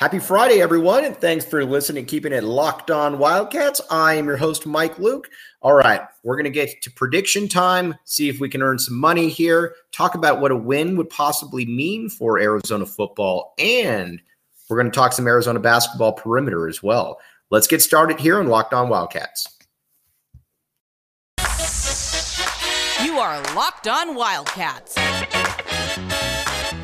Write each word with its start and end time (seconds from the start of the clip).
Happy 0.00 0.18
Friday, 0.18 0.62
everyone, 0.62 1.04
and 1.04 1.14
thanks 1.14 1.44
for 1.44 1.62
listening, 1.62 2.06
keeping 2.06 2.32
it 2.32 2.42
locked 2.42 2.90
on 2.90 3.18
Wildcats. 3.18 3.82
I 3.90 4.14
am 4.14 4.24
your 4.24 4.38
host, 4.38 4.64
Mike 4.64 4.98
Luke. 4.98 5.28
All 5.60 5.74
right, 5.74 6.00
we're 6.22 6.36
going 6.36 6.44
to 6.44 6.50
get 6.50 6.80
to 6.80 6.90
prediction 6.90 7.48
time, 7.48 7.94
see 8.06 8.30
if 8.30 8.40
we 8.40 8.48
can 8.48 8.62
earn 8.62 8.78
some 8.78 8.98
money 8.98 9.28
here, 9.28 9.74
talk 9.92 10.14
about 10.14 10.40
what 10.40 10.52
a 10.52 10.56
win 10.56 10.96
would 10.96 11.10
possibly 11.10 11.66
mean 11.66 12.08
for 12.08 12.38
Arizona 12.38 12.86
football, 12.86 13.52
and 13.58 14.22
we're 14.70 14.78
going 14.78 14.90
to 14.90 14.96
talk 14.96 15.12
some 15.12 15.26
Arizona 15.26 15.60
basketball 15.60 16.14
perimeter 16.14 16.66
as 16.66 16.82
well. 16.82 17.20
Let's 17.50 17.66
get 17.66 17.82
started 17.82 18.18
here 18.18 18.38
on 18.38 18.46
Locked 18.46 18.72
On 18.72 18.88
Wildcats. 18.88 19.54
You 23.04 23.18
are 23.18 23.42
Locked 23.54 23.86
On 23.86 24.14
Wildcats 24.14 24.96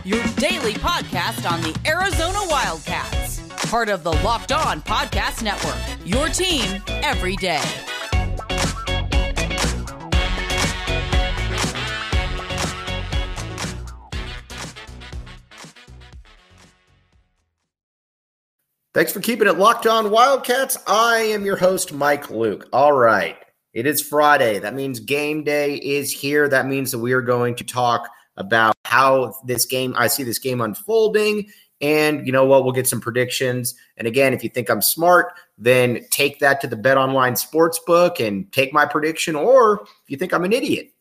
your 0.07 0.23
daily 0.37 0.75
podcast 0.75 1.51
on 1.51 1.61
the 1.63 1.77
Arizona 1.85 2.39
Wildcats. 2.49 3.41
Part 3.69 3.89
of 3.89 4.05
the 4.05 4.13
Locked 4.13 4.53
On 4.53 4.81
Podcast 4.83 5.43
Network, 5.43 5.77
your 6.07 6.29
team 6.29 6.81
every 6.87 7.35
day. 7.35 7.61
Thanks 18.95 19.13
for 19.13 19.19
keeping 19.21 19.49
it 19.49 19.59
locked 19.59 19.89
on 19.89 20.13
Wildcats. 20.13 20.79
I 20.87 21.19
am 21.19 21.45
your 21.45 21.57
host, 21.57 21.93
Mike 21.93 22.31
Luke. 22.31 22.69
All 22.73 22.93
right. 22.93 23.37
It 23.75 23.87
is 23.87 24.01
Friday. 24.01 24.61
That 24.61 24.75
means 24.75 25.01
game 25.01 25.43
day 25.43 25.75
is 25.75 26.13
here. 26.13 26.49
That 26.49 26.67
means 26.67 26.93
that 26.93 27.01
we 27.01 27.13
are 27.13 27.23
going 27.23 27.57
to 27.57 27.65
talk 27.65 28.09
about 28.37 28.76
how 28.87 29.35
this 29.45 29.67
game, 29.67 29.95
I 29.97 30.07
see 30.07 30.23
this 30.23 30.39
game 30.39 30.61
unfolding. 30.61 31.51
And 31.81 32.27
you 32.27 32.33
know 32.33 32.47
what? 32.47 32.65
We'll 32.65 32.73
get 32.73 32.87
some 32.87 33.01
predictions. 33.01 33.75
And 33.99 34.09
again, 34.09 34.33
if 34.33 34.43
you 34.43 34.49
think 34.49 34.71
I'm 34.71 34.81
smart, 34.81 35.33
then 35.59 36.07
take 36.11 36.39
that 36.39 36.61
to 36.63 36.67
the 36.67 36.77
Bet 36.77 36.97
Online 36.97 37.35
Sportsbook 37.35 38.27
and 38.27 38.51
take 38.53 38.73
my 38.73 38.87
prediction. 38.87 39.37
Or 39.37 39.83
if 39.83 40.09
you 40.09 40.17
think 40.17 40.33
I'm 40.33 40.45
an 40.45 40.55
idiot, 40.55 40.93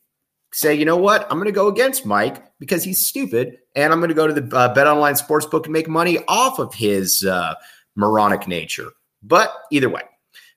say, 0.52 0.74
you 0.74 0.84
know 0.84 0.98
what? 0.98 1.24
I'm 1.30 1.38
going 1.38 1.46
to 1.46 1.52
go 1.54 1.68
against 1.68 2.06
Mike 2.06 2.44
because 2.60 2.84
he's 2.84 3.06
stupid. 3.06 3.58
And 3.76 3.94
I'm 3.94 4.00
going 4.00 4.10
to 4.10 4.16
go 4.16 4.28
to 4.28 4.34
the 4.34 4.56
uh, 4.56 4.74
Bet 4.74 4.88
Online 4.88 5.14
Sportsbook 5.14 5.64
and 5.64 5.74
make 5.74 5.88
money 5.88 6.20
off 6.28 6.60
of 6.60 6.74
his 6.74 7.24
uh, 7.24 7.54
moronic 7.96 8.48
nature. 8.48 8.90
But 9.24 9.54
either 9.72 9.90
way. 9.90 10.02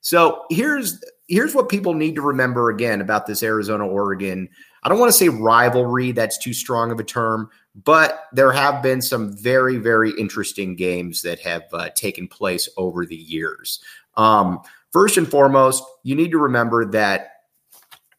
So 0.00 0.45
here's 0.50 1.02
here's 1.28 1.55
what 1.55 1.69
people 1.69 1.95
need 1.95 2.14
to 2.14 2.22
remember 2.22 2.70
again 2.70 3.00
about 3.00 3.27
this 3.27 3.42
Arizona 3.42 3.86
Oregon 3.86 4.48
I 4.89 4.91
don't 4.91 5.00
want 5.00 5.12
to 5.12 5.19
say 5.19 5.28
rivalry, 5.28 6.12
that's 6.12 6.39
too 6.39 6.55
strong 6.55 6.91
of 6.91 6.98
a 6.98 7.05
term, 7.05 7.50
but 7.84 8.25
there 8.33 8.50
have 8.53 8.83
been 8.83 9.03
some 9.03 9.36
very, 9.36 9.77
very 9.77 10.12
interesting 10.12 10.77
games 10.77 11.20
that 11.20 11.39
have 11.41 11.64
uh, 11.75 11.91
taken 11.91 12.27
place 12.27 12.70
over 12.78 13.05
the 13.05 13.14
years. 13.14 13.80
Um, 14.17 14.61
first 14.91 15.19
and 15.19 15.28
foremost, 15.28 15.84
you 16.05 16.14
need 16.14 16.30
to 16.30 16.39
remember 16.39 16.86
that 16.86 17.33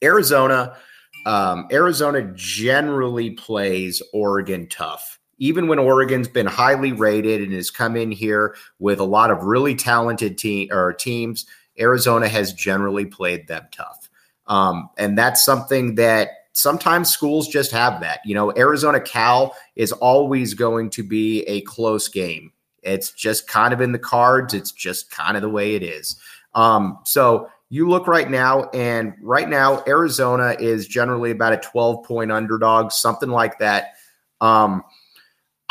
Arizona, 0.04 0.78
um, 1.26 1.68
Arizona 1.72 2.32
generally 2.36 3.32
plays 3.32 4.04
Oregon 4.14 4.68
tough. 4.68 5.18
Even 5.40 5.68
when 5.68 5.80
Oregon's 5.80 6.28
been 6.28 6.46
highly 6.46 6.92
rated 6.92 7.42
and 7.42 7.54
has 7.54 7.72
come 7.72 7.96
in 7.96 8.12
here 8.12 8.56
with 8.78 9.00
a 9.00 9.06
lot 9.06 9.32
of 9.32 9.42
really 9.42 9.74
talented 9.74 10.38
team 10.38 10.70
or 10.72 10.94
teams, 10.94 11.48
Arizona 11.80 12.30
has 12.30 12.54
generally 12.54 13.08
played 13.08 13.48
them 13.48 13.66
tough. 13.72 14.08
Um, 14.46 14.92
and 15.00 15.18
that's 15.18 15.44
something 15.44 15.96
that 15.96 16.30
sometimes 16.54 17.10
schools 17.10 17.48
just 17.48 17.72
have 17.72 18.02
that. 18.02 18.20
You 18.26 18.36
know, 18.36 18.54
Arizona 18.58 19.00
Cal 19.00 19.56
is 19.76 19.92
always 19.92 20.54
going 20.54 20.90
to 20.92 21.04
be 21.04 21.42
a 21.44 21.62
close 21.62 22.08
game. 22.08 22.52
It's 22.84 23.12
just 23.12 23.48
kind 23.48 23.74
of 23.74 23.82
in 23.82 23.92
the 23.92 24.00
cards. 24.00 24.54
It's 24.54 24.72
just 24.72 25.12
kind 25.12 25.36
of 25.36 25.42
the 25.42 25.50
way 25.50 25.76
it 25.76 25.84
is. 25.84 26.18
Um, 26.56 27.00
so 27.06 27.50
you 27.70 27.88
look 27.88 28.08
right 28.08 28.30
now, 28.30 28.64
and 28.70 29.14
right 29.22 29.48
now, 29.48 29.84
Arizona 29.88 30.56
is 30.60 30.88
generally 30.88 31.32
about 31.32 31.54
a 31.54 31.58
12 31.58 32.04
point 32.04 32.32
underdog, 32.32 32.92
something 32.92 33.30
like 33.30 33.60
that. 33.60 33.94
Um, 34.42 34.84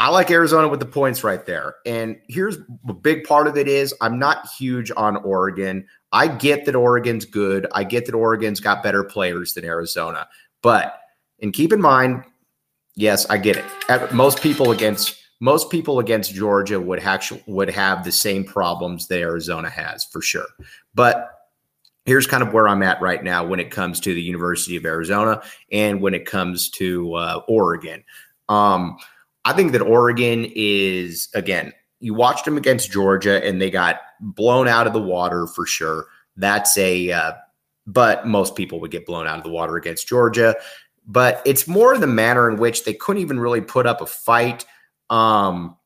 I 0.01 0.11
like 0.11 0.31
Arizona 0.31 0.69
with 0.69 0.79
the 0.79 0.87
points 0.87 1.25
right 1.25 1.45
there. 1.45 1.75
And 1.85 2.19
here's 2.29 2.57
a 2.89 2.95
big 2.95 3.25
part 3.25 3.49
of 3.49 3.57
it 3.57 3.67
is 3.67 3.93
I'm 4.01 4.17
not 4.17 4.49
huge 4.57 4.93
on 4.97 5.17
Oregon. 5.17 5.87
I 6.13 6.29
get 6.29 6.67
that 6.67 6.77
Oregon's 6.77 7.25
good. 7.25 7.67
I 7.75 7.83
get 7.83 8.07
that 8.07 8.15
Oregon's 8.15 8.61
got 8.61 8.85
better 8.85 9.03
players 9.03 9.55
than 9.55 9.65
Arizona. 9.65 10.29
But 10.63 11.01
and 11.41 11.53
keep 11.53 11.73
in 11.73 11.81
mind, 11.81 12.25
yes, 12.95 13.27
I 13.31 13.39
get 13.39 13.57
it. 13.57 14.13
Most 14.13 14.43
people 14.43 14.71
against 14.71 15.17
most 15.41 15.71
people 15.71 16.01
against 16.01 16.35
Georgia 16.35 16.81
would 16.81 17.01
actually 17.01 17.43
would 17.47 17.71
have 17.71 18.05
the 18.05 18.13
same 18.13 18.45
problems 18.45 19.07
that 19.09 19.21
Arizona 19.21 19.71
has 19.71 20.05
for 20.05 20.21
sure. 20.21 20.47
But 20.95 21.31
here's 22.07 22.27
kind 22.27 22.43
of 22.43 22.53
where 22.53 22.67
I'm 22.67 22.83
at 22.83 23.01
right 23.01 23.23
now 23.23 23.45
when 23.45 23.61
it 23.61 23.71
comes 23.71 24.01
to 24.01 24.15
the 24.15 24.23
University 24.23 24.77
of 24.77 24.85
Arizona 24.85 25.43
and 25.71 26.01
when 26.01 26.15
it 26.15 26.27
comes 26.27 26.71
to 26.71 27.15
uh, 27.15 27.43
Oregon. 27.47 28.03
Um, 28.49 28.97
I 29.45 29.53
think 29.53 29.73
that 29.73 29.83
Oregon 29.83 30.51
is 30.55 31.29
again. 31.35 31.73
You 32.01 32.15
watched 32.15 32.45
them 32.45 32.57
against 32.57 32.93
Georgia 32.93 33.45
and 33.45 33.61
they 33.61 33.71
got 33.71 33.97
blown 34.21 34.69
out 34.69 34.87
of 34.87 34.93
the 34.93 35.03
water 35.03 35.47
for 35.49 35.67
sure. 35.67 36.07
That's 36.37 36.79
a 36.79 37.11
uh, 37.11 37.33
but 37.89 38.27
most 38.27 38.55
people 38.55 38.81
would 38.81 38.91
get 38.91 39.07
blown 39.07 39.27
out 39.27 39.39
of 39.39 39.45
the 39.45 39.51
water 39.51 39.77
against 39.77 40.07
Georgia. 40.07 40.55
But 41.07 41.41
it's 41.47 41.67
more 41.67 41.97
the 41.97 42.07
manner 42.07 42.51
in 42.51 42.59
which 42.59 42.85
they 42.85 42.93
couldn't 42.93 43.23
even 43.23 43.41
really 43.41 43.63
put 43.63 43.87
up 43.87 44.03
a 44.03 44.07
fight. 44.07 44.67
Um, 45.09 45.77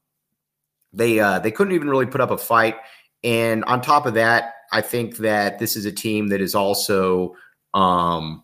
they 0.93 1.21
uh, 1.21 1.39
they 1.39 1.53
couldn't 1.53 1.75
even 1.75 1.89
really 1.89 2.07
put 2.07 2.21
up 2.21 2.33
a 2.33 2.37
fight, 2.37 2.77
and 3.23 3.65
on 3.65 3.81
top 3.81 4.05
of 4.05 4.15
that, 4.15 4.55
I 4.73 4.81
think 4.81 5.19
that 5.19 5.61
this 5.61 5.77
is 5.77 5.87
a 5.87 5.93
team 5.93 6.27
that 6.29 6.41
is 6.41 6.57
also 6.57 7.37
um, 7.73 8.43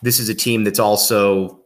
this 0.00 0.18
is 0.18 0.30
a 0.30 0.34
team 0.34 0.64
that's 0.64 0.78
also 0.78 1.60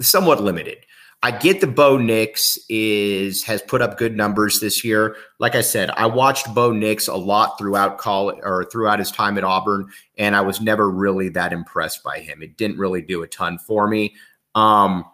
somewhat 0.00 0.42
limited. 0.42 0.78
I 1.24 1.30
get 1.30 1.60
the 1.60 1.68
Bo 1.68 1.98
Nix 1.98 2.58
is 2.68 3.44
has 3.44 3.62
put 3.62 3.80
up 3.80 3.96
good 3.96 4.16
numbers 4.16 4.58
this 4.58 4.82
year. 4.82 5.16
Like 5.38 5.54
I 5.54 5.60
said, 5.60 5.90
I 5.90 6.06
watched 6.06 6.52
Bo 6.52 6.72
Nix 6.72 7.06
a 7.06 7.14
lot 7.14 7.56
throughout 7.58 7.98
college 7.98 8.38
or 8.42 8.64
throughout 8.64 8.98
his 8.98 9.12
time 9.12 9.38
at 9.38 9.44
Auburn, 9.44 9.88
and 10.18 10.34
I 10.34 10.40
was 10.40 10.60
never 10.60 10.90
really 10.90 11.28
that 11.30 11.52
impressed 11.52 12.02
by 12.02 12.18
him. 12.18 12.42
It 12.42 12.56
didn't 12.56 12.78
really 12.78 13.02
do 13.02 13.22
a 13.22 13.28
ton 13.28 13.58
for 13.58 13.86
me. 13.86 14.16
Um, 14.56 15.04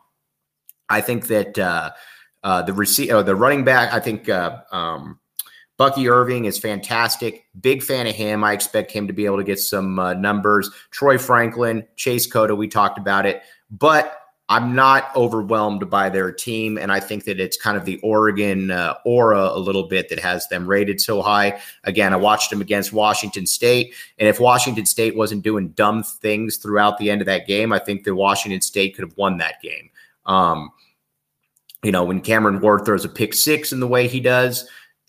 I 0.89 1.03
think 1.03 1.27
that 1.27 1.59
uh, 1.59 1.91
uh, 2.43 2.63
the 2.63 2.73
receiver, 2.73 3.17
uh, 3.17 3.23
the 3.23 3.37
running 3.37 3.65
back, 3.65 3.93
I 3.93 4.01
think 4.01 4.31
uh, 4.31 4.63
um, 4.73 5.19
Bucky 5.77 6.09
Irving 6.09 6.47
is 6.47 6.59
fantastic. 6.59 7.45
Big 7.61 7.83
fan 7.83 8.07
of 8.07 8.15
him. 8.15 8.45
I 8.45 8.55
expect 8.55 8.93
him 8.93 9.07
to 9.09 9.13
be 9.13 9.27
able 9.27 9.37
to 9.37 9.45
get 9.45 9.59
some 9.59 9.99
uh, 9.99 10.15
numbers. 10.15 10.71
Troy 10.91 11.19
Franklin, 11.19 11.87
Chase 11.97 12.27
Cota, 12.27 12.55
we 12.55 12.67
talked 12.67 12.97
about 12.97 13.27
it, 13.27 13.43
but 13.71 14.17
I'm 14.51 14.75
not 14.75 15.15
overwhelmed 15.15 15.91
by 15.91 16.09
their 16.09 16.33
team, 16.33 16.79
and 16.79 16.91
I 16.91 17.01
think 17.01 17.25
that 17.25 17.39
it's 17.39 17.59
kind 17.59 17.77
of 17.77 17.85
the 17.85 18.01
Oregon 18.01 18.71
uh, 18.71 18.95
aura 19.05 19.51
a 19.53 19.59
little 19.59 19.89
bit 19.89 20.09
that 20.09 20.19
has 20.21 20.49
them 20.49 20.67
rated 20.67 21.03
so 21.03 21.21
high. 21.21 21.61
Again, 21.85 22.15
I 22.15 22.17
watched 22.17 22.49
them 22.49 22.63
against 22.63 22.93
Washington 22.93 23.45
State, 23.45 23.95
and 24.19 24.27
if 24.27 24.41
Washington 24.41 24.87
State 24.87 25.17
wasn't 25.17 25.43
doing 25.43 25.69
dumb 25.71 26.03
things 26.03 26.57
throughout 26.57 26.97
the 26.97 27.11
end 27.11 27.21
of 27.21 27.27
that 27.27 27.47
game, 27.47 27.75
I 27.75 27.79
think 27.79 28.05
that 28.05 28.15
Washington 28.15 28.63
State 28.63 28.97
could 28.97 29.05
have 29.05 29.17
won 29.19 29.37
that 29.39 29.61
game. 29.61 29.91
Um, 30.25 30.71
you 31.83 31.93
know, 31.93 32.05
when 32.05 32.21
Cameron 32.23 32.61
Ward 32.61 32.87
throws 32.87 33.05
a 33.05 33.09
pick 33.09 33.35
six 33.35 33.73
in 33.73 33.81
the 33.81 33.87
way 33.87 34.09
he 34.09 34.19
does, 34.19 34.69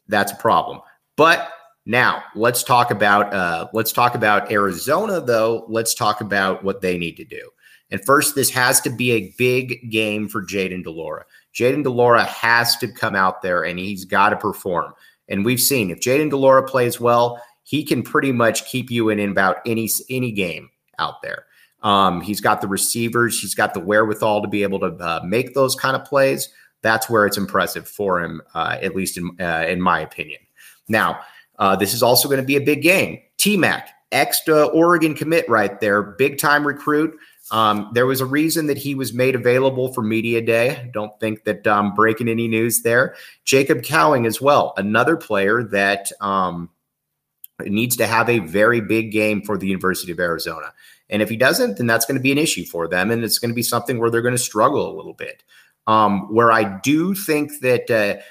that's 0.10 0.34
a 0.34 0.36
problem. 0.36 0.82
But 1.16 1.50
now 1.86 2.24
let's 2.36 2.62
talk 2.62 2.92
about 2.92 3.34
uh, 3.34 3.68
let's 3.74 3.94
talk 3.94 4.16
about 4.16 4.52
Arizona, 4.52 5.22
though. 5.22 5.66
Let's 5.70 5.94
talk 5.94 6.20
about 6.20 6.64
what 6.64 6.82
they 6.82 6.98
need 6.98 7.16
to 7.18 7.26
do. 7.26 7.50
And 7.92 8.04
first, 8.06 8.36
this 8.36 8.50
has 8.52 8.80
to 8.82 8.90
be 8.90 9.12
a 9.12 9.34
big 9.38 9.90
game 9.90 10.28
for 10.28 10.44
Jayden 10.44 10.84
de 10.84 10.92
Laura. 10.92 11.26
Jaden 11.54 11.84
Delora 11.84 12.24
has 12.26 12.78
to 12.78 12.88
come 12.88 13.16
out 13.16 13.42
there 13.42 13.64
and 13.64 13.80
he's 13.80 14.06
got 14.06 14.30
to 14.30 14.38
perform. 14.38 14.94
And 15.28 15.46
we've 15.46 15.60
seen 15.60 15.90
if 15.92 16.00
Jayden 16.00 16.30
de 16.30 16.38
Laura 16.38 16.64
plays 16.64 17.00
well, 17.00 17.42
he 17.64 17.84
can 17.84 18.02
pretty 18.02 18.32
much 18.32 18.66
keep 18.66 18.90
you 18.90 19.10
in, 19.10 19.20
about 19.20 19.58
any 19.66 19.90
any 20.10 20.32
game 20.32 20.70
out 20.98 21.22
there. 21.22 21.46
Um, 21.82 22.22
he's 22.22 22.42
got 22.42 22.62
the 22.62 22.68
receivers, 22.68 23.40
he's 23.40 23.56
got 23.56 23.74
the 23.74 23.80
wherewithal 23.80 24.42
to 24.42 24.48
be 24.48 24.64
able 24.64 24.80
to 24.80 24.88
uh, 24.88 25.22
make 25.24 25.54
those 25.54 25.76
kind 25.76 25.96
of 25.96 26.04
plays. 26.04 26.50
That's 26.82 27.10
where 27.10 27.26
it's 27.26 27.38
impressive 27.38 27.88
for 27.88 28.22
him, 28.22 28.42
uh, 28.54 28.78
at 28.82 28.96
least 28.96 29.18
in 29.18 29.30
uh, 29.40 29.66
in 29.68 29.82
my 29.82 30.00
opinion. 30.00 30.40
Now, 30.88 31.20
uh, 31.58 31.76
this 31.76 31.94
is 31.94 32.02
also 32.02 32.28
going 32.28 32.42
to 32.42 32.46
be 32.46 32.56
a 32.56 32.62
big 32.62 32.82
game. 32.82 33.20
T 33.38 33.56
Mac, 33.56 33.90
extra 34.12 34.66
Oregon 34.66 35.14
commit 35.14 35.48
right 35.48 35.80
there, 35.80 36.02
big 36.02 36.38
time 36.38 36.66
recruit. 36.66 37.18
Um, 37.52 37.90
there 37.94 38.06
was 38.06 38.22
a 38.22 38.26
reason 38.26 38.68
that 38.68 38.78
he 38.78 38.94
was 38.96 39.14
made 39.14 39.36
available 39.36 39.92
for 39.94 40.04
media 40.04 40.42
day. 40.42 40.90
Don't 40.94 41.20
think 41.20 41.46
that 41.46 41.66
I'm 41.68 41.88
um, 41.88 41.96
breaking 41.96 42.28
any 42.28 42.48
news 42.48 42.84
there. 42.84 43.16
Jacob 43.44 43.82
Cowing 43.82 44.26
as 44.26 44.40
well, 44.40 44.74
another 44.78 45.18
player 45.18 45.64
that 45.64 46.12
um, 46.22 46.70
needs 47.62 47.96
to 47.98 48.08
have 48.08 48.30
a 48.30 48.40
very 48.40 48.82
big 48.82 49.12
game 49.12 49.42
for 49.42 49.58
the 49.58 49.68
University 49.68 50.12
of 50.12 50.20
Arizona. 50.20 50.74
And 51.10 51.22
if 51.22 51.30
he 51.30 51.38
doesn't, 51.38 51.78
then 51.78 51.88
that's 51.88 52.06
going 52.06 52.18
to 52.18 52.22
be 52.22 52.32
an 52.32 52.38
issue 52.38 52.66
for 52.66 52.88
them, 52.88 53.10
and 53.10 53.24
it's 53.24 53.40
going 53.40 53.50
to 53.50 53.56
be 53.56 53.64
something 53.64 54.00
where 54.00 54.12
they're 54.12 54.22
going 54.22 54.36
to 54.36 54.38
struggle 54.38 54.94
a 54.94 54.96
little 54.96 55.14
bit. 55.14 55.44
Um, 55.88 56.32
where 56.34 56.52
I 56.52 56.80
do 56.82 57.16
think 57.16 57.62
that 57.62 57.90
uh, 57.90 58.22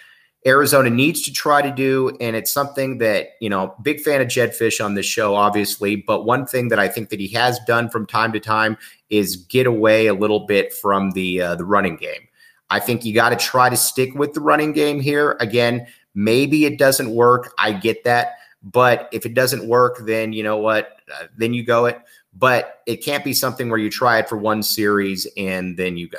Arizona 0.47 0.89
needs 0.89 1.23
to 1.23 1.33
try 1.33 1.61
to 1.61 1.73
do, 1.73 2.17
and 2.21 2.37
it's 2.37 2.53
something 2.53 2.99
that 2.99 3.31
you 3.41 3.51
know, 3.51 3.75
big 3.83 4.01
fan 4.01 4.21
of 4.21 4.29
Jedd 4.29 4.51
Fisch 4.51 4.85
on 4.85 4.95
this 4.95 5.07
show, 5.07 5.35
obviously. 5.35 5.97
But 5.97 6.25
one 6.25 6.47
thing 6.47 6.69
that 6.69 6.79
I 6.79 6.87
think 6.87 7.09
that 7.09 7.19
he 7.19 7.29
has 7.29 7.59
done 7.67 7.91
from 7.91 8.07
time 8.07 8.33
to 8.33 8.41
time 8.41 8.79
is 9.11 9.37
get 9.37 9.67
away 9.67 10.07
a 10.07 10.15
little 10.15 10.41
bit 10.41 10.73
from 10.73 11.13
the 11.13 11.41
uh, 11.41 11.55
the 11.55 11.65
running 11.65 11.97
game. 11.97 12.29
I 12.71 12.81
think 12.81 13.05
you 13.05 13.15
got 13.15 13.31
to 13.31 13.37
try 13.37 13.69
to 13.69 13.77
stick 13.77 14.15
with 14.15 14.35
the 14.35 14.41
running 14.41 14.73
game 14.73 15.01
here. 15.01 15.37
Again, 15.41 15.87
maybe 16.15 16.67
it 16.67 16.79
doesn't 16.79 17.11
work. 17.11 17.53
I 17.59 17.73
get 17.73 18.05
that, 18.05 18.39
but 18.63 19.09
if 19.13 19.25
it 19.25 19.35
doesn't 19.35 19.67
work, 19.67 20.01
then 20.05 20.33
you 20.33 20.43
know 20.43 20.59
what? 20.59 21.01
Uh, 21.13 21.27
then 21.37 21.55
you 21.55 21.65
go 21.65 21.87
it. 21.87 21.99
But 22.35 22.83
it 22.87 22.97
can't 22.97 23.25
be 23.25 23.33
something 23.33 23.71
where 23.71 23.79
you 23.79 23.91
try 23.91 24.19
it 24.19 24.29
for 24.29 24.37
one 24.37 24.63
series 24.63 25.27
and 25.37 25.77
then 25.77 25.97
you 25.97 26.09
go. 26.09 26.19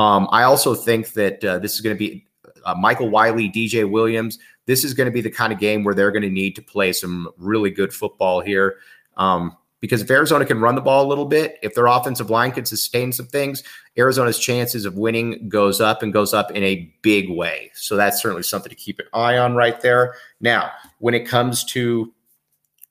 Um, 0.00 0.28
I 0.30 0.44
also 0.44 0.74
think 0.74 1.12
that 1.12 1.44
uh, 1.44 1.58
this 1.58 1.74
is 1.74 1.80
going 1.80 1.94
to 1.94 1.98
be 1.98 2.26
uh, 2.64 2.74
Michael 2.74 3.10
Wiley, 3.10 3.50
DJ 3.50 3.88
Williams. 3.90 4.38
This 4.66 4.84
is 4.84 4.94
going 4.94 5.06
to 5.06 5.10
be 5.10 5.20
the 5.20 5.30
kind 5.30 5.52
of 5.52 5.58
game 5.58 5.84
where 5.84 5.94
they're 5.94 6.12
going 6.12 6.22
to 6.22 6.30
need 6.30 6.54
to 6.56 6.62
play 6.62 6.92
some 6.92 7.28
really 7.36 7.70
good 7.70 7.92
football 7.92 8.40
here. 8.40 8.76
Um, 9.16 9.56
because 9.82 10.00
if 10.00 10.10
Arizona 10.10 10.46
can 10.46 10.60
run 10.60 10.76
the 10.76 10.80
ball 10.80 11.04
a 11.04 11.08
little 11.08 11.26
bit, 11.26 11.58
if 11.60 11.74
their 11.74 11.86
offensive 11.86 12.30
line 12.30 12.52
can 12.52 12.64
sustain 12.64 13.12
some 13.12 13.26
things, 13.26 13.64
Arizona's 13.98 14.38
chances 14.38 14.84
of 14.84 14.96
winning 14.96 15.48
goes 15.48 15.80
up 15.80 16.04
and 16.04 16.12
goes 16.12 16.32
up 16.32 16.52
in 16.52 16.62
a 16.62 16.94
big 17.02 17.28
way. 17.28 17.72
So 17.74 17.96
that's 17.96 18.22
certainly 18.22 18.44
something 18.44 18.70
to 18.70 18.76
keep 18.76 19.00
an 19.00 19.06
eye 19.12 19.36
on 19.36 19.56
right 19.56 19.80
there. 19.80 20.14
Now, 20.40 20.70
when 21.00 21.14
it 21.14 21.26
comes 21.26 21.64
to 21.64 22.14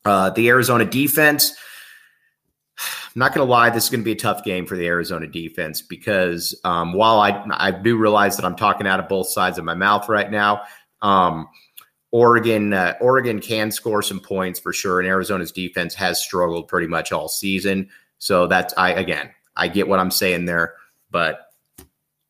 uh, 0.04 0.32
the 0.32 0.50
Arizona 0.50 0.84
defense, 0.84 1.56
I'm 2.78 3.20
not 3.20 3.34
going 3.34 3.48
to 3.48 3.50
lie, 3.50 3.70
this 3.70 3.86
is 3.86 3.90
going 3.90 4.02
to 4.02 4.06
be 4.06 4.12
a 4.12 4.16
tough 4.16 4.44
game 4.44 4.66
for 4.66 4.76
the 4.76 4.88
Arizona 4.88 5.28
defense 5.28 5.82
because 5.82 6.60
um, 6.66 6.92
while 6.92 7.22
I 7.22 7.46
I 7.52 7.72
do 7.72 7.98
realize 7.98 8.36
that 8.36 8.46
I'm 8.46 8.56
talking 8.56 8.86
out 8.86 9.00
of 9.00 9.08
both 9.08 9.28
sides 9.28 9.58
of 9.58 9.64
my 9.64 9.76
mouth 9.76 10.10
right 10.10 10.30
now, 10.30 10.64
um, 11.02 11.48
Oregon 12.12 12.74
uh, 12.74 12.96
Oregon 13.00 13.40
can 13.40 13.72
score 13.72 14.02
some 14.02 14.20
points 14.20 14.60
for 14.60 14.74
sure, 14.74 15.00
and 15.00 15.08
Arizona's 15.08 15.52
defense 15.52 15.94
has 15.96 16.22
struggled 16.22 16.68
pretty 16.68 16.88
much 16.88 17.12
all 17.12 17.30
season. 17.30 17.90
So 18.18 18.48
that's 18.48 18.74
I 18.78 18.92
again 18.92 19.32
I 19.56 19.68
get 19.68 19.88
what 19.88 20.00
I'm 20.00 20.12
saying 20.12 20.46
there, 20.46 20.76
but 21.10 21.48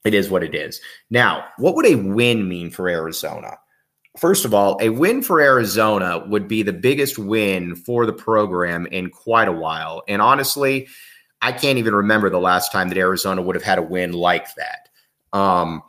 it 0.05 0.13
is 0.13 0.29
what 0.29 0.43
it 0.43 0.55
is. 0.55 0.81
Now, 1.09 1.45
what 1.57 1.75
would 1.75 1.85
a 1.85 1.95
win 1.95 2.47
mean 2.47 2.69
for 2.69 2.89
Arizona? 2.89 3.57
First 4.17 4.45
of 4.45 4.53
all, 4.53 4.77
a 4.81 4.89
win 4.89 5.21
for 5.21 5.39
Arizona 5.39 6.23
would 6.27 6.47
be 6.47 6.63
the 6.63 6.73
biggest 6.73 7.17
win 7.17 7.75
for 7.75 8.05
the 8.05 8.13
program 8.13 8.85
in 8.87 9.09
quite 9.09 9.47
a 9.47 9.53
while. 9.53 10.03
And 10.07 10.21
honestly, 10.21 10.87
I 11.41 11.51
can't 11.51 11.77
even 11.77 11.95
remember 11.95 12.29
the 12.29 12.39
last 12.39 12.71
time 12.71 12.89
that 12.89 12.97
Arizona 12.97 13.41
would 13.41 13.55
have 13.55 13.63
had 13.63 13.79
a 13.79 13.83
win 13.83 14.11
like 14.11 14.47
that. 14.55 14.89
Um, 15.37 15.81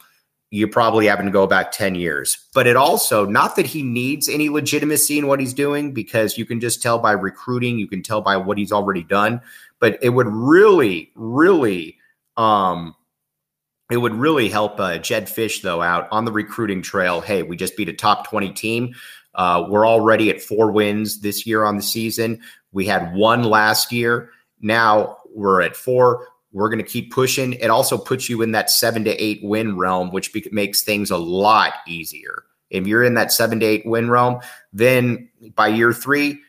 you 0.53 0.69
probably 0.69 1.07
happen 1.07 1.25
to 1.25 1.33
go 1.33 1.47
back 1.47 1.73
10 1.73 1.95
years. 1.95 2.47
But 2.53 2.67
it 2.67 2.77
also, 2.77 3.25
not 3.25 3.57
that 3.57 3.65
he 3.65 3.83
needs 3.83 4.29
any 4.29 4.51
legitimacy 4.51 5.19
in 5.19 5.27
what 5.27 5.41
he's 5.41 5.55
doing, 5.55 5.93
because 5.93 6.37
you 6.37 6.45
can 6.45 6.61
just 6.61 6.83
tell 6.83 6.99
by 6.99 7.13
recruiting, 7.13 7.79
you 7.79 7.89
can 7.89 8.03
tell 8.03 8.21
by 8.21 8.37
what 8.37 8.59
he's 8.59 8.71
already 8.71 9.03
done. 9.03 9.41
But 9.79 9.99
it 10.03 10.11
would 10.11 10.27
really, 10.27 11.11
really 11.15 11.97
um, 12.37 12.95
it 13.91 13.97
would 13.97 14.15
really 14.15 14.51
help 14.51 14.79
uh, 14.79 14.99
Jedd 14.99 15.25
Fisch, 15.25 15.63
though, 15.63 15.81
out 15.81 16.07
on 16.11 16.27
the 16.27 16.33
recruiting 16.33 16.83
trail. 16.83 17.23
Hey, 17.23 17.43
we 17.43 17.57
just 17.57 17.75
beat 17.75 17.89
a 17.89 17.95
top 17.95 18.29
20 18.29 18.53
team. 18.53 18.95
Uh, 19.35 19.65
we're 19.71 19.89
already 19.89 20.29
at 20.29 20.43
four 20.43 20.71
wins 20.71 21.21
this 21.21 21.47
year 21.47 21.65
on 21.65 21.77
the 21.77 21.83
season. 21.83 22.43
We 22.73 22.85
had 22.85 23.15
one 23.15 23.43
last 23.43 23.91
year. 23.91 24.31
Now 24.61 25.17
we're 25.35 25.63
at 25.63 25.77
four. 25.77 26.29
We're 26.53 26.69
going 26.69 26.85
to 26.85 26.91
keep 26.91 27.13
pushing. 27.13 27.55
It 27.55 27.69
also 27.69 27.97
puts 27.97 28.29
you 28.29 28.43
in 28.43 28.53
that 28.53 28.71
seven 28.71 29.05
to 29.05 29.11
eight 29.23 29.41
win 29.43 29.77
realm, 29.77 30.11
which 30.11 30.33
be- 30.33 30.49
makes 30.53 30.83
things 30.83 31.11
a 31.11 31.17
lot 31.17 31.75
easier. 31.87 32.45
If 32.71 32.87
you're 32.87 33.03
in 33.03 33.15
that 33.15 33.33
seven 33.33 33.61
to 33.61 33.67
eight 33.67 33.87
win 33.87 34.11
realm, 34.11 34.41
then 34.73 35.29
by 35.55 35.69
year 35.69 35.93
three, 35.93 36.41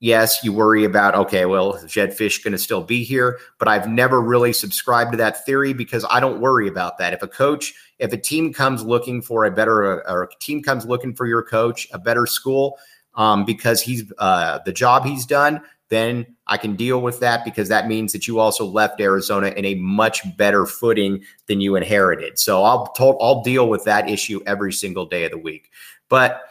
yes, 0.00 0.44
you 0.44 0.52
worry 0.52 0.84
about, 0.84 1.14
okay, 1.14 1.46
well, 1.46 1.80
Jedd 1.86 2.10
Fisch 2.10 2.42
going 2.42 2.52
to 2.52 2.58
still 2.58 2.82
be 2.82 3.02
here? 3.02 3.38
But 3.58 3.68
I've 3.68 3.88
never 3.88 4.20
really 4.20 4.52
subscribed 4.52 5.12
to 5.12 5.18
that 5.18 5.44
theory 5.44 5.72
because 5.72 6.04
I 6.10 6.20
don't 6.20 6.40
worry 6.40 6.68
about 6.68 6.98
that. 6.98 7.12
If 7.12 7.22
a 7.22 7.28
coach, 7.28 7.74
if 7.98 8.12
a 8.12 8.18
team 8.18 8.52
comes 8.52 8.84
looking 8.84 9.22
for 9.22 9.44
a 9.44 9.50
better, 9.50 10.06
or 10.08 10.24
a 10.24 10.38
team 10.38 10.62
comes 10.62 10.86
looking 10.86 11.14
for 11.14 11.26
your 11.26 11.42
coach, 11.42 11.88
a 11.92 11.98
better 11.98 12.26
school, 12.26 12.78
um, 13.14 13.44
because 13.44 13.80
he's 13.80 14.12
uh, 14.18 14.58
the 14.66 14.72
job 14.72 15.04
he's 15.04 15.24
done, 15.24 15.62
then 15.88 16.26
I 16.46 16.56
can 16.56 16.74
deal 16.74 17.00
with 17.00 17.20
that 17.20 17.44
because 17.44 17.68
that 17.68 17.86
means 17.86 18.12
that 18.12 18.26
you 18.26 18.40
also 18.40 18.64
left 18.64 19.00
Arizona 19.00 19.48
in 19.48 19.64
a 19.64 19.76
much 19.76 20.22
better 20.36 20.66
footing 20.66 21.22
than 21.46 21.60
you 21.60 21.76
inherited. 21.76 22.38
So 22.38 22.62
I'll 22.64 22.92
I'll 23.20 23.42
deal 23.42 23.68
with 23.68 23.84
that 23.84 24.10
issue 24.10 24.40
every 24.46 24.72
single 24.72 25.06
day 25.06 25.24
of 25.24 25.30
the 25.30 25.38
week. 25.38 25.70
But 26.08 26.42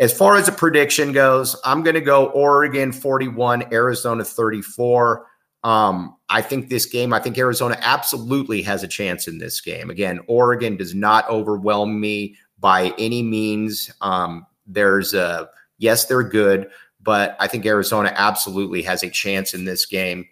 as 0.00 0.16
far 0.16 0.36
as 0.36 0.48
a 0.48 0.52
prediction 0.52 1.12
goes, 1.12 1.54
I'm 1.62 1.82
going 1.82 1.94
to 1.94 2.00
go 2.00 2.26
Oregon 2.26 2.90
41, 2.90 3.72
Arizona 3.72 4.24
34. 4.24 5.26
Um, 5.62 6.16
I 6.30 6.40
think 6.40 6.70
this 6.70 6.86
game, 6.86 7.12
I 7.12 7.18
think 7.18 7.36
Arizona 7.36 7.76
absolutely 7.82 8.62
has 8.62 8.82
a 8.82 8.88
chance 8.88 9.28
in 9.28 9.36
this 9.36 9.60
game. 9.60 9.90
Again, 9.90 10.20
Oregon 10.26 10.76
does 10.76 10.94
not 10.94 11.28
overwhelm 11.28 12.00
me 12.00 12.36
by 12.58 12.94
any 12.98 13.22
means. 13.22 13.90
Um, 14.00 14.46
there's 14.66 15.12
a, 15.12 15.50
yes, 15.76 16.06
they're 16.06 16.22
good, 16.22 16.70
but 17.02 17.36
I 17.40 17.46
think 17.46 17.66
Arizona 17.66 18.12
absolutely 18.14 18.82
has 18.82 19.02
a 19.02 19.10
chance 19.10 19.54
in 19.54 19.64
this 19.64 19.86
game. 19.86 20.26